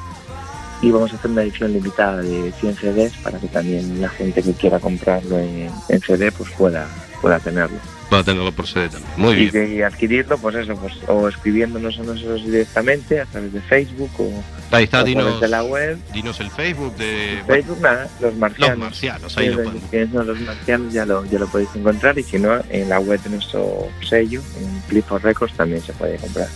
y 0.81 0.91
vamos 0.91 1.11
a 1.11 1.17
hacer 1.17 1.29
una 1.31 1.41
edición 1.41 1.73
limitada 1.73 2.21
de 2.21 2.53
100 2.61 2.75
CDs 2.77 3.13
para 3.21 3.37
que 3.37 3.47
también 3.47 3.99
la 3.99 4.07
gente 4.07 4.41
que 4.41 4.53
quiera 4.53 4.79
comprarlo 4.79 5.37
en, 5.37 5.69
en 5.89 5.99
CD 6.01 6.31
pues 6.31 6.49
pueda, 6.51 6.87
pueda 7.21 7.37
tenerlo. 7.41 7.77
Va 8.11 8.19
a 8.19 8.23
tenerlo 8.23 8.51
por 8.51 8.65
CD 8.65 8.89
también. 8.89 9.11
Muy 9.17 9.33
y 9.35 9.49
bien. 9.49 9.51
que 9.51 9.83
adquirirlo, 9.83 10.37
pues 10.39 10.55
eso, 10.55 10.75
pues, 10.75 10.93
o 11.07 11.27
escribiéndonos 11.27 11.99
a 11.99 12.03
nosotros 12.03 12.43
directamente 12.43 13.21
a 13.21 13.25
través 13.25 13.53
de 13.53 13.61
Facebook 13.61 14.09
o, 14.17 14.23
Ahí 14.71 14.83
o 14.83 14.85
está, 14.85 15.03
través 15.03 15.05
dinos, 15.05 15.41
de 15.41 15.47
la 15.47 15.63
web. 15.63 15.97
dinos 16.13 16.39
el 16.39 16.49
Facebook 16.49 16.95
de 16.95 17.43
Facebook, 17.45 17.79
nada, 17.81 18.07
los 18.19 18.35
marcianos. 18.35 18.77
los 18.77 18.87
marcianos. 18.87 19.37
Ahí 19.37 19.49
lo 19.49 19.63
podemos. 19.63 20.25
los 20.27 20.39
marcianos 20.41 20.93
ya 20.93 21.05
lo, 21.05 21.25
ya 21.25 21.39
lo 21.39 21.47
podéis 21.47 21.69
encontrar 21.75 22.17
y 22.17 22.23
si 22.23 22.39
no, 22.39 22.59
en 22.69 22.89
la 22.89 22.99
web 22.99 23.21
de 23.21 23.29
nuestro 23.29 23.87
sello, 24.01 24.41
en 24.59 24.81
Clifford 24.87 25.23
Records, 25.23 25.53
también 25.53 25.81
se 25.81 25.93
puede 25.93 26.17
comprar. 26.17 26.47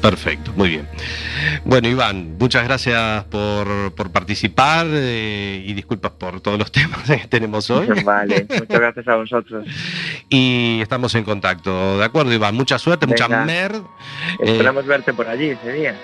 Perfecto, 0.00 0.52
muy 0.56 0.68
bien. 0.68 0.88
Bueno, 1.64 1.88
Iván, 1.88 2.36
muchas 2.38 2.64
gracias 2.64 3.24
por, 3.24 3.92
por 3.94 4.12
participar 4.12 4.86
eh, 4.90 5.64
y 5.66 5.72
disculpas 5.74 6.12
por 6.12 6.40
todos 6.40 6.58
los 6.58 6.70
temas 6.72 7.02
que 7.02 7.26
tenemos 7.28 7.68
hoy. 7.70 7.86
Vale, 8.04 8.46
muchas 8.48 8.68
gracias 8.80 9.08
a 9.08 9.16
vosotros. 9.16 9.66
Y 10.28 10.78
estamos 10.80 11.14
en 11.14 11.24
contacto. 11.24 11.98
¿De 11.98 12.04
acuerdo, 12.04 12.32
Iván? 12.32 12.54
Mucha 12.54 12.78
suerte, 12.78 13.06
mucha 13.06 13.26
Venga. 13.26 13.44
merd. 13.44 13.76
Eh, 14.40 14.52
Esperamos 14.52 14.86
verte 14.86 15.12
por 15.12 15.28
allí 15.28 15.50
ese 15.50 15.72
día. 15.72 15.96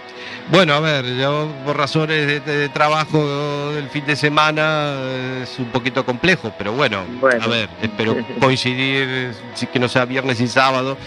Bueno, 0.50 0.74
a 0.74 0.80
ver, 0.80 1.06
yo 1.16 1.48
por 1.64 1.78
razones 1.78 2.26
de, 2.26 2.40
de 2.40 2.68
trabajo 2.68 3.72
del 3.72 3.88
fin 3.88 4.04
de 4.04 4.16
semana 4.16 4.92
eh, 4.98 5.40
es 5.44 5.58
un 5.58 5.66
poquito 5.66 6.04
complejo, 6.04 6.52
pero 6.58 6.72
bueno, 6.72 7.04
Bueno. 7.20 7.42
a 7.42 7.46
ver, 7.46 7.70
espero 7.80 8.16
coincidir, 8.38 9.32
que 9.72 9.78
no 9.78 9.88
sea 9.88 10.04
viernes 10.04 10.40
y 10.40 10.48
sábado, 10.48 10.98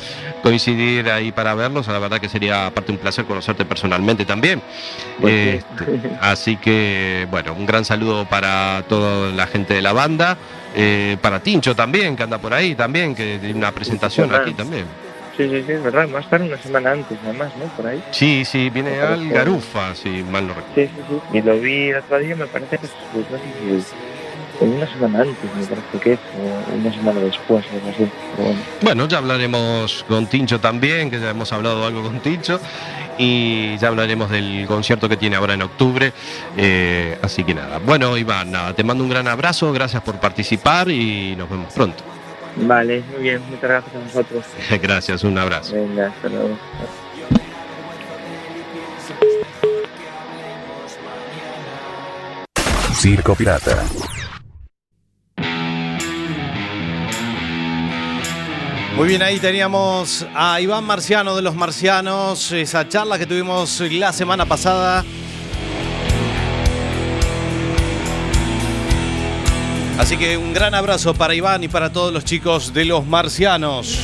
coincidir 0.41 1.09
ahí 1.11 1.31
para 1.31 1.53
verlos. 1.53 1.87
La 1.87 1.99
verdad 1.99 2.19
que 2.19 2.27
sería 2.29 2.67
aparte 2.67 2.91
un 2.91 2.97
placer 2.97 3.25
conocerte 3.25 3.65
personalmente 3.65 4.25
también. 4.25 4.61
Este, 5.21 5.63
así 6.21 6.57
que, 6.57 7.27
bueno, 7.29 7.53
un 7.53 7.67
gran 7.67 7.85
saludo 7.85 8.25
para 8.25 8.83
toda 8.89 9.31
la 9.31 9.45
gente 9.45 9.75
de 9.75 9.81
la 9.83 9.93
banda. 9.93 10.37
eh, 10.77 11.17
para 11.21 11.39
Tincho 11.39 11.73
también, 11.75 12.15
que 12.17 12.23
anda 12.23 12.37
por 12.37 12.53
ahí 12.53 12.73
también, 12.75 13.15
que 13.15 13.37
tiene 13.39 13.55
una 13.57 13.71
presentación 13.71 14.33
aquí 14.35 14.53
también. 14.53 14.85
Sí, 15.37 15.49
sí, 15.49 15.63
sí, 15.65 15.71
es 15.73 15.83
verdad. 15.83 16.07
A 16.15 16.19
estar 16.19 16.41
una 16.41 16.57
semana 16.57 16.91
antes, 16.91 17.17
además, 17.23 17.51
¿no? 17.57 17.65
Por 17.75 17.87
ahí. 17.87 18.01
Sí, 18.11 18.45
sí, 18.45 18.69
viene 18.69 18.99
al 19.01 19.29
Garufa, 19.29 19.93
si 19.95 20.09
mal 20.23 20.47
no 20.47 20.53
recuerdo. 20.53 20.75
Sí, 20.75 20.87
sí, 20.87 21.03
sí. 21.31 21.37
Y 21.37 21.41
lo 21.41 21.59
vi 21.59 21.89
el 21.89 21.97
otro 21.97 22.19
día, 22.19 22.35
me 22.35 22.45
parece 22.47 22.77
que 22.77 22.85
es 22.85 22.93
una 24.61 24.87
semana 24.87 25.21
antes, 25.21 25.35
me 25.59 25.65
parece 25.65 25.99
que 26.01 26.13
es, 26.13 26.19
o 26.39 26.75
una 26.75 26.93
semana 26.93 27.19
después, 27.19 27.65
algo 27.73 27.89
así. 27.89 28.09
Bueno. 28.37 28.59
Bueno, 28.81 29.07
ya 29.07 29.17
hablaremos 29.17 30.05
con 30.07 30.27
Tincho 30.27 30.59
también, 30.59 31.11
que 31.11 31.19
ya 31.19 31.31
hemos 31.31 31.51
hablado 31.51 31.85
algo 31.85 32.03
con 32.03 32.21
Tincho, 32.21 32.59
y 33.17 33.77
ya 33.77 33.89
hablaremos 33.89 34.29
del 34.29 34.65
concierto 34.67 35.09
que 35.09 35.17
tiene 35.17 35.35
ahora 35.35 35.55
en 35.55 35.61
octubre. 35.63 36.13
eh, 36.55 37.17
así 37.21 37.43
que 37.43 37.53
nada. 37.53 37.79
Bueno, 37.79 38.17
Iván, 38.17 38.51
nada, 38.51 38.73
te 38.73 38.83
mando 38.83 39.03
un 39.03 39.09
gran 39.09 39.27
abrazo, 39.27 39.73
gracias 39.73 40.01
por 40.01 40.15
participar 40.21 40.89
y 40.89 41.35
nos 41.35 41.49
vemos 41.49 41.73
pronto. 41.73 42.14
Vale, 42.57 43.03
muy 43.11 43.23
bien, 43.23 43.41
muchas 43.49 43.69
gracias 43.69 43.95
a 43.95 43.99
vosotros. 43.99 44.45
gracias, 44.81 45.23
un 45.23 45.37
abrazo. 45.37 45.73
Venga, 45.75 46.07
hasta 46.07 46.29
luego. 46.29 46.57
Circo 52.93 53.35
Pirata. 53.35 53.83
Muy 58.95 59.09
bien, 59.09 59.21
ahí 59.21 59.39
teníamos 59.39 60.25
a 60.33 60.61
Iván 60.61 60.85
Marciano 60.85 61.35
de 61.35 61.41
los 61.41 61.53
Marcianos, 61.53 62.53
esa 62.53 62.87
charla 62.87 63.19
que 63.19 63.25
tuvimos 63.25 63.81
la 63.81 64.13
semana 64.13 64.45
pasada. 64.45 65.03
Así 69.97 70.17
que 70.17 70.37
un 70.37 70.53
gran 70.53 70.75
abrazo 70.75 71.13
para 71.13 71.33
Iván 71.33 71.63
y 71.63 71.67
para 71.67 71.91
todos 71.91 72.13
los 72.13 72.25
chicos 72.25 72.73
de 72.73 72.85
los 72.85 73.05
Marcianos. 73.05 73.99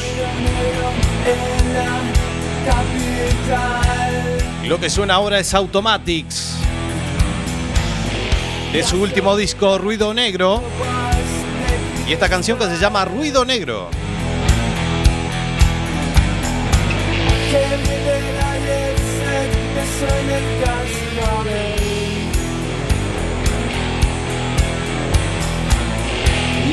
Lo 4.65 4.79
que 4.79 4.89
suena 4.89 5.15
ahora 5.15 5.39
es 5.39 5.53
Automatics. 5.53 6.55
De 8.71 8.83
su 8.83 9.01
último 9.01 9.35
disco, 9.35 9.77
Ruido 9.77 10.13
Negro. 10.13 10.63
Y 12.07 12.13
esta 12.13 12.29
canción 12.29 12.57
que 12.57 12.65
se 12.65 12.77
llama 12.77 13.03
Ruido 13.03 13.43
Negro. 13.43 13.89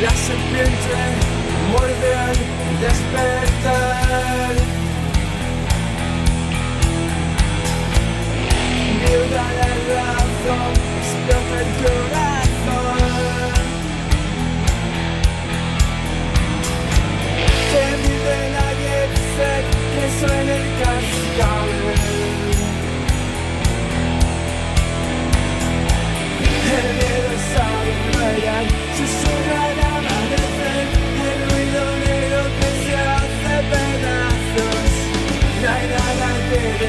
La 0.01 0.11
serpiente 0.11 1.28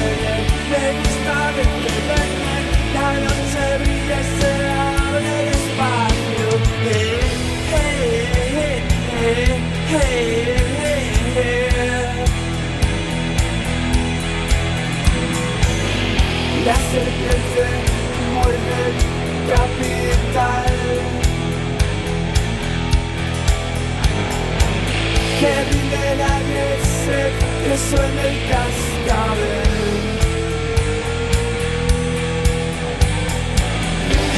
perder, 25.40 26.16
la 26.18 26.38
noche 26.40 26.89
se 27.04 27.20
Que 27.64 27.76
suena 27.88 28.22
el 28.30 28.38
cascabel. 28.50 29.70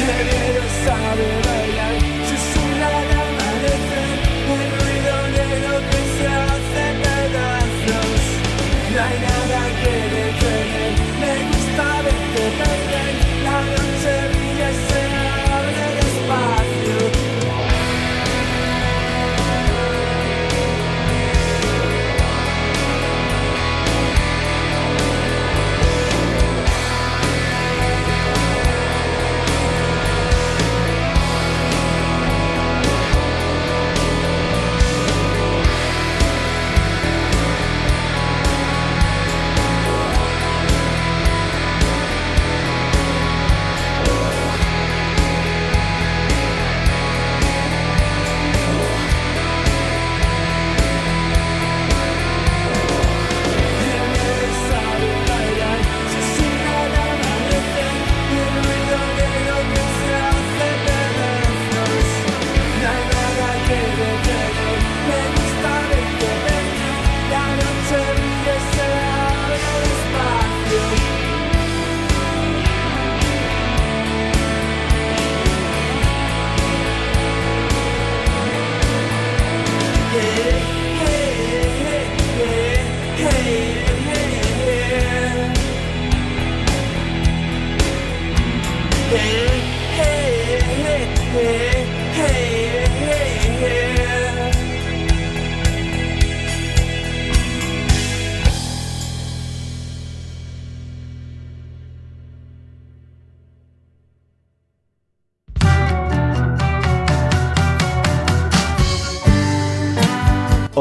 El 0.02 0.28
héroe 0.28 0.68
sabe 0.84 1.26
bailar, 1.46 1.96
susurra 2.28 2.88
al 3.00 3.10
amanecer 3.22 4.10
El 4.52 4.64
ruido 4.78 5.14
negro 5.38 5.72
que 5.90 6.00
se 6.16 6.26
hace 6.42 6.84
pedazos 7.02 8.22
No 8.92 8.98
hay 9.06 9.16
nada 9.28 9.60
que 9.80 9.92
detener, 10.16 10.92
me 11.20 11.32
gusta 11.48 11.84
verte 12.02 12.44
perder 12.58 13.11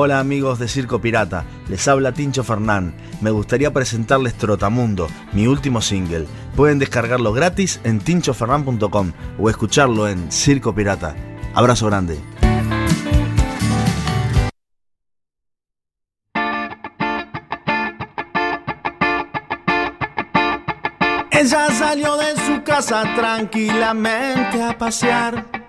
Hola 0.03 0.19
amigos 0.19 0.57
de 0.57 0.67
Circo 0.67 0.99
Pirata, 0.99 1.45
les 1.69 1.87
habla 1.87 2.11
Tincho 2.11 2.43
Fernán. 2.43 2.95
Me 3.21 3.29
gustaría 3.29 3.71
presentarles 3.71 4.33
Trotamundo, 4.33 5.07
mi 5.31 5.45
último 5.45 5.79
single. 5.79 6.25
Pueden 6.55 6.79
descargarlo 6.79 7.33
gratis 7.33 7.79
en 7.83 7.99
tinchofernán.com 7.99 9.11
o 9.37 9.47
escucharlo 9.47 10.07
en 10.07 10.31
Circo 10.31 10.73
Pirata. 10.73 11.15
Abrazo 11.53 11.85
grande. 11.85 12.19
Ella 21.29 21.69
salió 21.77 22.17
de 22.17 22.35
su 22.47 22.63
casa 22.63 23.03
tranquilamente 23.15 24.63
a 24.63 24.75
pasear 24.75 25.60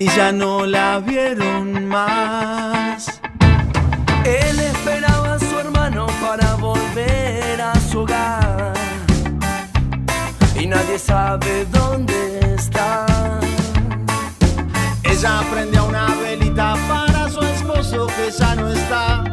y 0.00 0.08
ya 0.16 0.32
no 0.32 0.64
la 0.64 0.98
vieron 0.98 1.86
más. 1.86 3.20
Él 4.24 4.58
esperaba 4.58 5.34
a 5.34 5.38
su 5.38 5.58
hermano 5.58 6.06
para 6.22 6.54
volver 6.54 7.60
a 7.60 7.74
su 7.78 8.00
hogar. 8.00 8.72
Y 10.58 10.66
nadie 10.66 10.98
sabe 10.98 11.66
dónde 11.66 12.54
está. 12.54 13.06
Ella 15.02 15.42
prendió 15.52 15.84
una 15.84 16.06
velita 16.14 16.76
para 16.88 17.28
su 17.28 17.40
esposo 17.40 18.06
que 18.06 18.30
ya 18.30 18.54
no 18.54 18.70
está. 18.70 19.29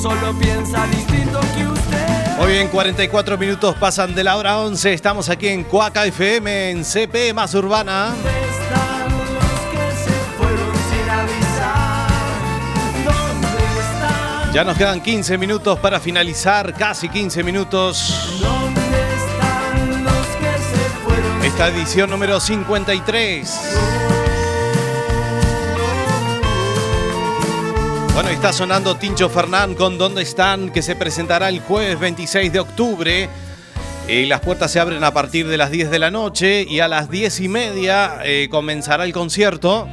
Solo 0.00 0.32
piensa 0.38 0.86
distinto 0.86 1.40
que 1.56 1.66
usted. 1.66 2.38
Muy 2.38 2.52
bien, 2.52 2.68
44 2.68 3.36
minutos 3.36 3.74
pasan 3.76 4.14
de 4.14 4.22
la 4.22 4.36
hora 4.36 4.58
11. 4.60 4.92
Estamos 4.92 5.28
aquí 5.28 5.48
en 5.48 5.64
Cuaca 5.64 6.06
FM, 6.06 6.70
en 6.70 6.84
CP 6.84 7.34
más 7.34 7.54
urbana. 7.54 8.14
¿Dónde 8.14 8.30
están 8.30 9.08
los 9.34 9.60
que 9.72 9.86
se 10.04 10.16
fueron 10.36 10.74
sin 10.90 11.10
avisar? 11.10 12.08
¿Dónde 13.04 13.80
están? 13.80 14.52
Ya 14.52 14.64
nos 14.64 14.76
quedan 14.76 15.00
15 15.00 15.36
minutos 15.36 15.78
para 15.80 15.98
finalizar, 15.98 16.74
casi 16.74 17.08
15 17.08 17.42
minutos. 17.42 18.38
¿Dónde 18.40 18.80
están 18.80 20.04
los 20.04 20.26
que 20.26 20.52
se 20.62 20.84
fueron? 21.04 21.44
Esta 21.44 21.68
edición 21.68 22.10
número 22.10 22.38
53. 22.38 24.07
Bueno, 28.20 28.30
está 28.30 28.52
sonando 28.52 28.96
Tincho 28.96 29.28
Fernán 29.28 29.76
con 29.76 29.96
¿Dónde 29.96 30.22
están? 30.22 30.70
que 30.70 30.82
se 30.82 30.96
presentará 30.96 31.48
el 31.48 31.60
jueves 31.60 32.00
26 32.00 32.52
de 32.52 32.58
octubre. 32.58 33.28
Eh, 34.08 34.26
las 34.26 34.40
puertas 34.40 34.72
se 34.72 34.80
abren 34.80 35.04
a 35.04 35.12
partir 35.12 35.46
de 35.46 35.56
las 35.56 35.70
10 35.70 35.88
de 35.88 36.00
la 36.00 36.10
noche 36.10 36.66
y 36.68 36.80
a 36.80 36.88
las 36.88 37.10
10 37.10 37.38
y 37.38 37.48
media 37.48 38.18
eh, 38.24 38.48
comenzará 38.50 39.04
el 39.04 39.12
concierto. 39.12 39.86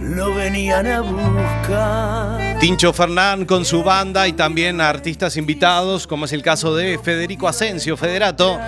Lo 0.00 0.34
venían 0.34 0.86
a 0.86 1.02
buscar. 1.02 2.58
Tincho 2.58 2.94
Fernán 2.94 3.44
con 3.44 3.66
su 3.66 3.82
banda 3.82 4.26
y 4.26 4.32
también 4.32 4.80
artistas 4.80 5.36
invitados, 5.36 6.06
como 6.06 6.24
es 6.24 6.32
el 6.32 6.40
caso 6.40 6.74
de 6.74 6.98
Federico 6.98 7.48
Asensio 7.48 7.98
Federato. 7.98 8.58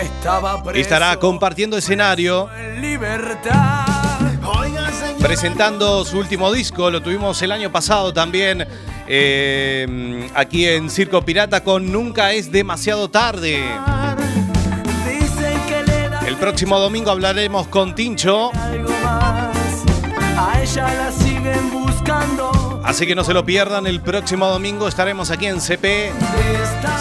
Estaba 0.00 0.62
preso 0.62 0.80
Estará 0.80 1.14
compartiendo 1.18 1.76
escenario, 1.76 2.48
en 2.58 2.80
libertad. 2.80 3.84
Oiga. 4.42 4.85
Presentando 5.20 6.04
su 6.04 6.18
último 6.18 6.52
disco. 6.52 6.90
Lo 6.90 7.02
tuvimos 7.02 7.40
el 7.42 7.52
año 7.52 7.70
pasado 7.70 8.12
también 8.12 8.66
eh, 9.08 10.28
aquí 10.34 10.66
en 10.66 10.90
Circo 10.90 11.22
Pirata 11.22 11.62
con 11.62 11.90
Nunca 11.90 12.32
es 12.32 12.50
demasiado 12.50 13.08
tarde. 13.08 13.62
El 16.26 16.36
próximo 16.36 16.78
domingo 16.78 17.10
hablaremos 17.10 17.68
con 17.68 17.94
Tincho, 17.94 18.50
así 22.84 23.06
que 23.06 23.14
no 23.14 23.24
se 23.24 23.32
lo 23.32 23.44
pierdan. 23.44 23.86
El 23.86 24.00
próximo 24.00 24.46
domingo 24.48 24.88
estaremos 24.88 25.30
aquí 25.30 25.46
en 25.46 25.60
CP. 25.60 26.12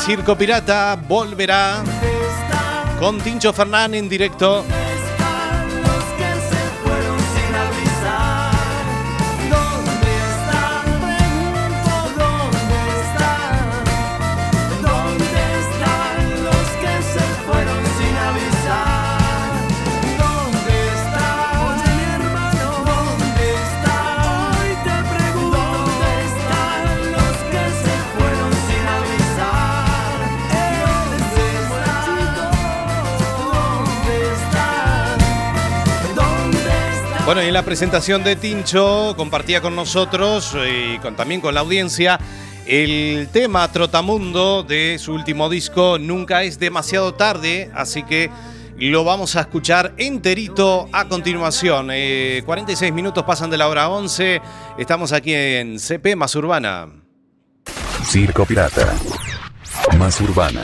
Circo 0.06 0.38
Pirata 0.38 0.98
volverá 1.08 1.84
con 3.00 3.20
Tincho 3.20 3.52
Fernán 3.52 3.94
en 3.96 4.08
directo. 4.08 4.64
Bueno, 37.26 37.42
y 37.42 37.48
en 37.48 37.54
la 37.54 37.64
presentación 37.64 38.24
de 38.24 38.36
Tincho 38.36 39.16
compartía 39.18 39.60
con 39.60 39.76
nosotros 39.76 40.56
y 40.70 41.00
con, 41.00 41.16
también 41.16 41.42
con 41.42 41.56
la 41.56 41.62
audiencia 41.62 42.20
el 42.68 43.30
tema 43.32 43.68
Trotamundo 43.72 44.62
de 44.62 44.98
su 45.00 45.12
último 45.14 45.50
disco 45.50 45.98
Nunca 45.98 46.44
es 46.44 46.60
demasiado 46.60 47.16
tarde, 47.16 47.72
así 47.74 48.04
que 48.04 48.30
lo 48.78 49.04
vamos 49.04 49.36
a 49.36 49.42
escuchar 49.42 49.94
enterito 49.98 50.88
a 50.92 51.08
continuación. 51.08 51.90
Eh, 51.92 52.44
46 52.46 52.94
minutos 52.94 53.24
pasan 53.24 53.50
de 53.50 53.58
la 53.58 53.70
hora 53.70 53.90
11, 53.90 54.40
estamos 54.78 55.12
aquí 55.12 55.34
en 55.34 55.80
CP 55.80 56.16
más 56.16 56.36
Urbana. 56.36 56.90
Circo 58.04 58.46
Pirata. 58.46 58.94
Más 59.98 60.22
urbana. 60.22 60.62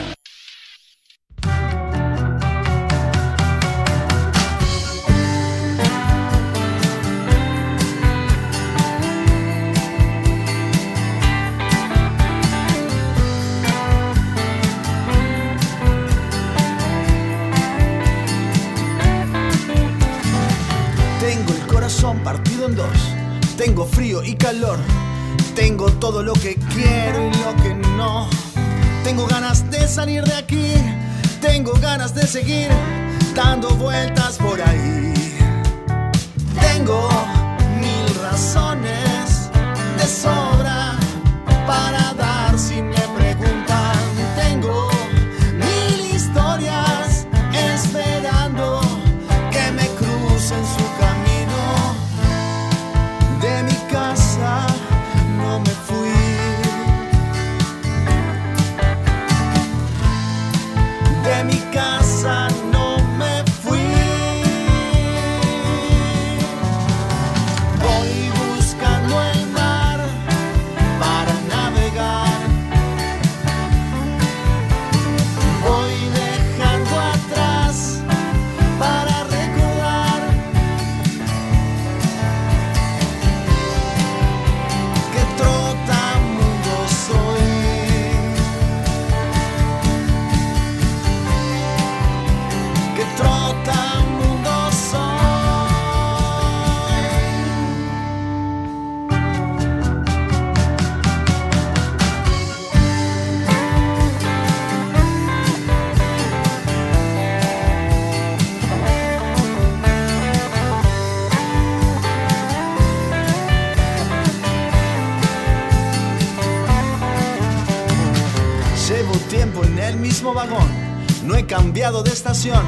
de 122.00 122.10
estación, 122.10 122.64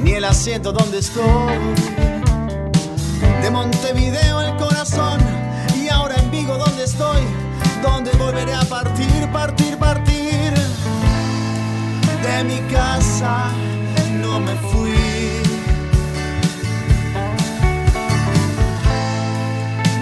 ni 0.00 0.12
el 0.12 0.24
asiento 0.24 0.70
donde 0.70 0.98
estoy. 0.98 1.58
De 3.42 3.50
Montevideo 3.50 4.40
el 4.42 4.54
corazón, 4.56 5.18
y 5.76 5.88
ahora 5.88 6.14
en 6.16 6.30
Vigo 6.30 6.56
donde 6.56 6.84
estoy, 6.84 7.20
donde 7.82 8.12
volveré 8.12 8.54
a 8.54 8.62
partir, 8.62 9.28
partir, 9.32 9.76
partir. 9.76 10.52
De 12.22 12.44
mi 12.44 12.60
casa 12.72 13.50
no 14.22 14.38
me 14.38 14.54
fui. 14.70 14.92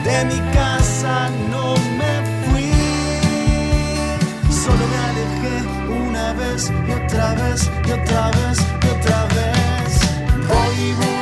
De 0.05 0.25
mi 0.27 0.41
casa 0.53 1.31
no 1.51 1.75
me 1.97 2.18
y 6.67 6.93
otra 6.93 7.35
vez, 7.35 7.71
y 7.87 7.91
otra 7.93 8.31
vez, 8.31 8.59
y 8.83 8.89
otra 8.89 9.25
vez. 9.27 10.01
Voy. 10.49 11.18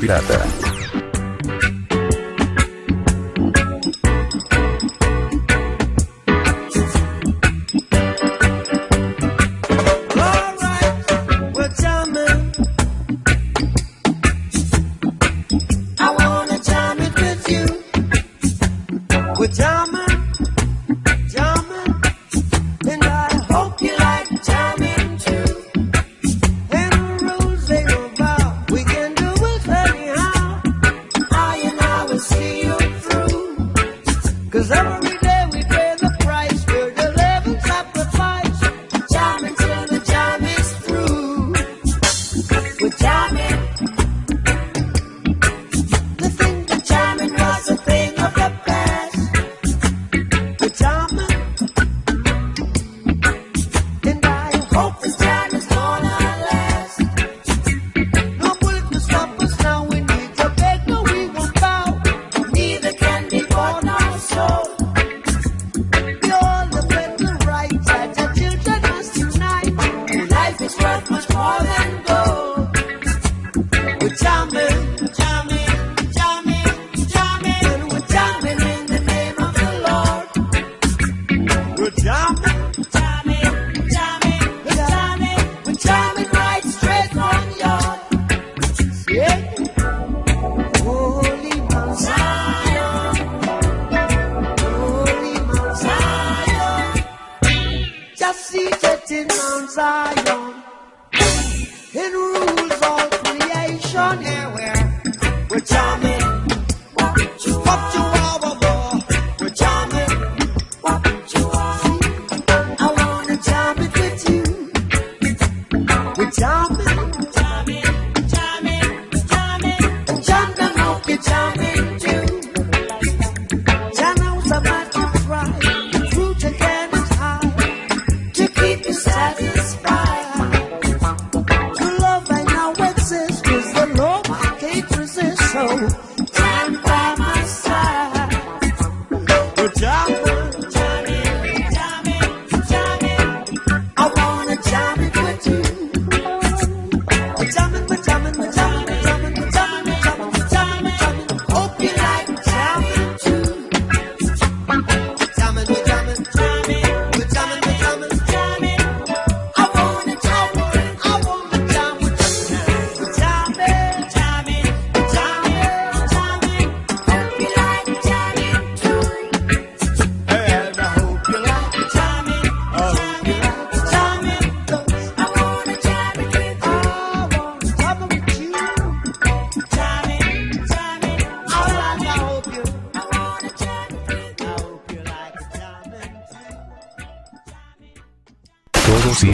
pirata. 0.00 0.69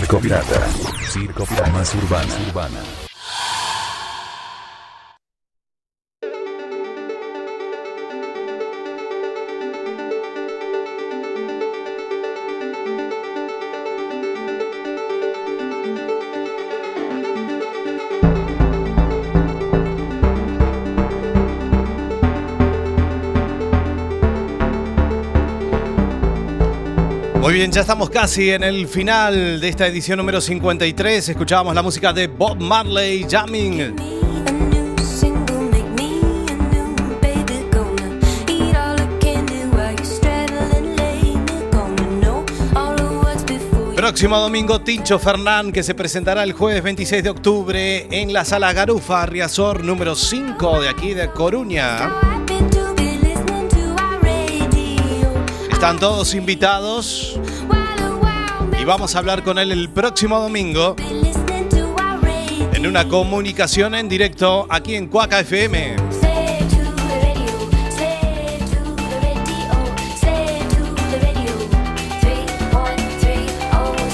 Circo 0.07 0.21
Pirata. 0.21 0.61
Circo 1.11 1.45
Pirata 1.45 1.73
más 1.73 1.93
urbana. 1.97 2.33
urbana. 2.49 3.06
Bien, 27.67 27.73
ya 27.73 27.81
estamos 27.81 28.11
casi 28.11 28.51
en 28.51 28.62
el 28.62 28.87
final 28.87 29.61
de 29.61 29.69
esta 29.69 29.89
edición 29.89 30.19
número 30.19 30.41
53. 30.41 31.31
Escuchábamos 31.31 31.75
la 31.75 31.83
música 31.83 32.12
de 32.12 32.29
Bob 32.29 32.61
Marley, 32.61 33.27
Jamming. 33.29 33.97
Próximo 43.97 44.39
domingo, 44.39 44.81
Tincho 44.83 45.19
Fernán, 45.19 45.73
que 45.73 45.83
se 45.83 45.95
presentará 45.95 46.45
el 46.45 46.53
jueves 46.53 46.85
26 46.85 47.25
de 47.25 47.31
octubre 47.31 48.07
en 48.12 48.33
la 48.33 48.45
sala 48.45 48.73
Garufa, 48.73 49.27
Riazor 49.27 49.83
número 49.83 50.14
5 50.14 50.83
de 50.83 50.89
aquí 50.89 51.14
de 51.14 51.31
Coruña. 51.31 52.12
Están 55.73 55.99
todos 55.99 56.35
invitados 56.35 57.39
vamos 58.87 59.16
a 59.16 59.18
hablar 59.18 59.43
con 59.43 59.59
él 59.59 59.72
el 59.72 59.89
próximo 59.91 60.39
domingo 60.39 60.95
en 62.72 62.87
una 62.87 63.09
comunicación 63.09 63.97
en 63.97 64.09
directo 64.09 64.66
aquí 64.70 64.95
en 64.95 65.09
Cuaca 65.09 65.41
FM. 65.41 65.97
Say 66.12 66.61
it 66.61 66.68
to 66.70 66.76
the 66.95 67.03
radio, 67.20 67.57
say 67.91 68.20
it 68.55 68.61
to 68.70 68.95
the 68.95 69.18
radio, 69.20 69.74
say 70.20 70.45
it 70.47 70.68
to 70.70 70.84
the 71.11 71.18
radio. 71.18 71.53
3.30, 72.22 73.16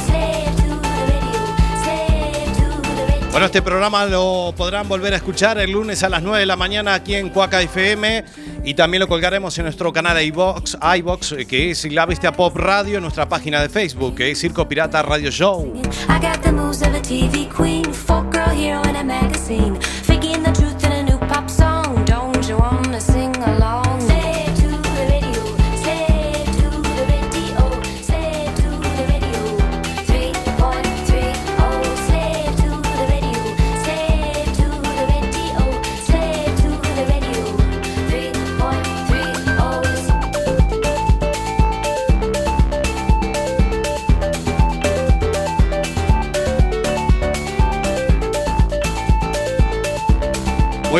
say 0.07 0.47
it 0.47 0.57
to 0.57 0.69
the 0.81 0.95
radio, 1.05 1.41
say 1.85 2.41
it 2.41 2.55
to 2.57 2.65
the 2.81 3.05
radio. 3.13 3.31
Bueno, 3.31 3.47
este 3.47 3.61
programa 3.61 4.07
lo 4.07 4.55
podrán 4.57 4.89
volver 4.89 5.13
a 5.13 5.17
escuchar 5.17 5.59
el 5.59 5.73
lunes 5.73 6.03
a 6.03 6.09
las 6.09 6.23
9 6.23 6.39
de 6.41 6.47
la 6.47 6.57
mañana 6.57 6.95
aquí 6.95 7.15
en 7.15 7.29
Cuaca 7.29 7.61
FM 7.61 8.25
y 8.65 8.75
también 8.75 9.01
lo 9.01 9.09
colgaremos 9.09 9.57
en 9.59 9.65
nuestro 9.65 9.93
canal 9.93 10.17
de 10.17 10.25
iVox, 10.25 11.33
eh, 11.33 11.47
que 11.47 11.71
es 11.71 11.91
La 11.93 12.07
Bestia 12.07 12.33
Pop 12.33 12.57
Radio, 12.57 12.97
en 12.97 13.03
nuestra 13.03 13.29
página 13.29 13.61
de 13.61 13.69
Facebook, 13.69 14.15
que 14.17 14.31
es 14.31 14.41
Circo 14.41 14.69
Pirata 14.69 15.03
Radio 15.03 15.31
Show. 15.31 15.73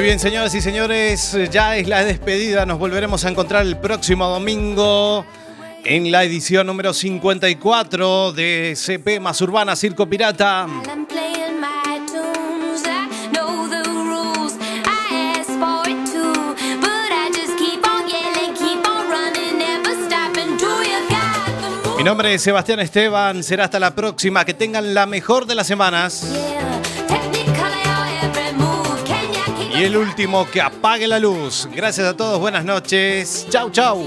Muy 0.03 0.09
bien, 0.09 0.19
señoras 0.19 0.53
y 0.53 0.61
señores, 0.61 1.39
ya 1.53 1.77
es 1.77 1.87
la 1.87 2.05
despedida. 2.05 2.67
Nos 2.67 2.81
volveremos 2.81 3.25
a 3.25 3.29
encontrar 3.29 3.65
el 3.65 3.77
próximo 3.77 4.27
domingo 4.27 5.25
en 5.85 6.11
la 6.11 6.25
edición 6.25 6.67
número 6.67 6.93
54 6.93 8.33
de 8.33 8.75
CP 8.75 9.21
Más 9.21 9.41
Urbana 9.41 9.77
Circo 9.77 10.09
Pirata. 10.09 10.67
Mi 21.97 22.03
nombre 22.03 22.35
es 22.35 22.43
Sebastián 22.43 22.81
Esteban. 22.81 23.45
Será 23.45 23.67
hasta 23.67 23.79
la 23.79 23.95
próxima. 23.95 24.45
Que 24.45 24.55
tengan 24.55 24.95
la 24.95 25.07
mejor 25.07 25.47
de 25.47 25.55
las 25.55 25.69
semanas. 25.69 26.27
Y 29.75 29.85
el 29.85 29.97
último, 29.97 30.47
que 30.51 30.61
apague 30.61 31.09
la 31.09 31.19
luz. 31.19 31.69
Gracias 31.75 32.07
a 32.07 32.17
todos. 32.17 32.39
Buenas 32.39 32.65
noches. 32.65 33.47
Chau, 33.49 33.71
chau. 33.71 34.05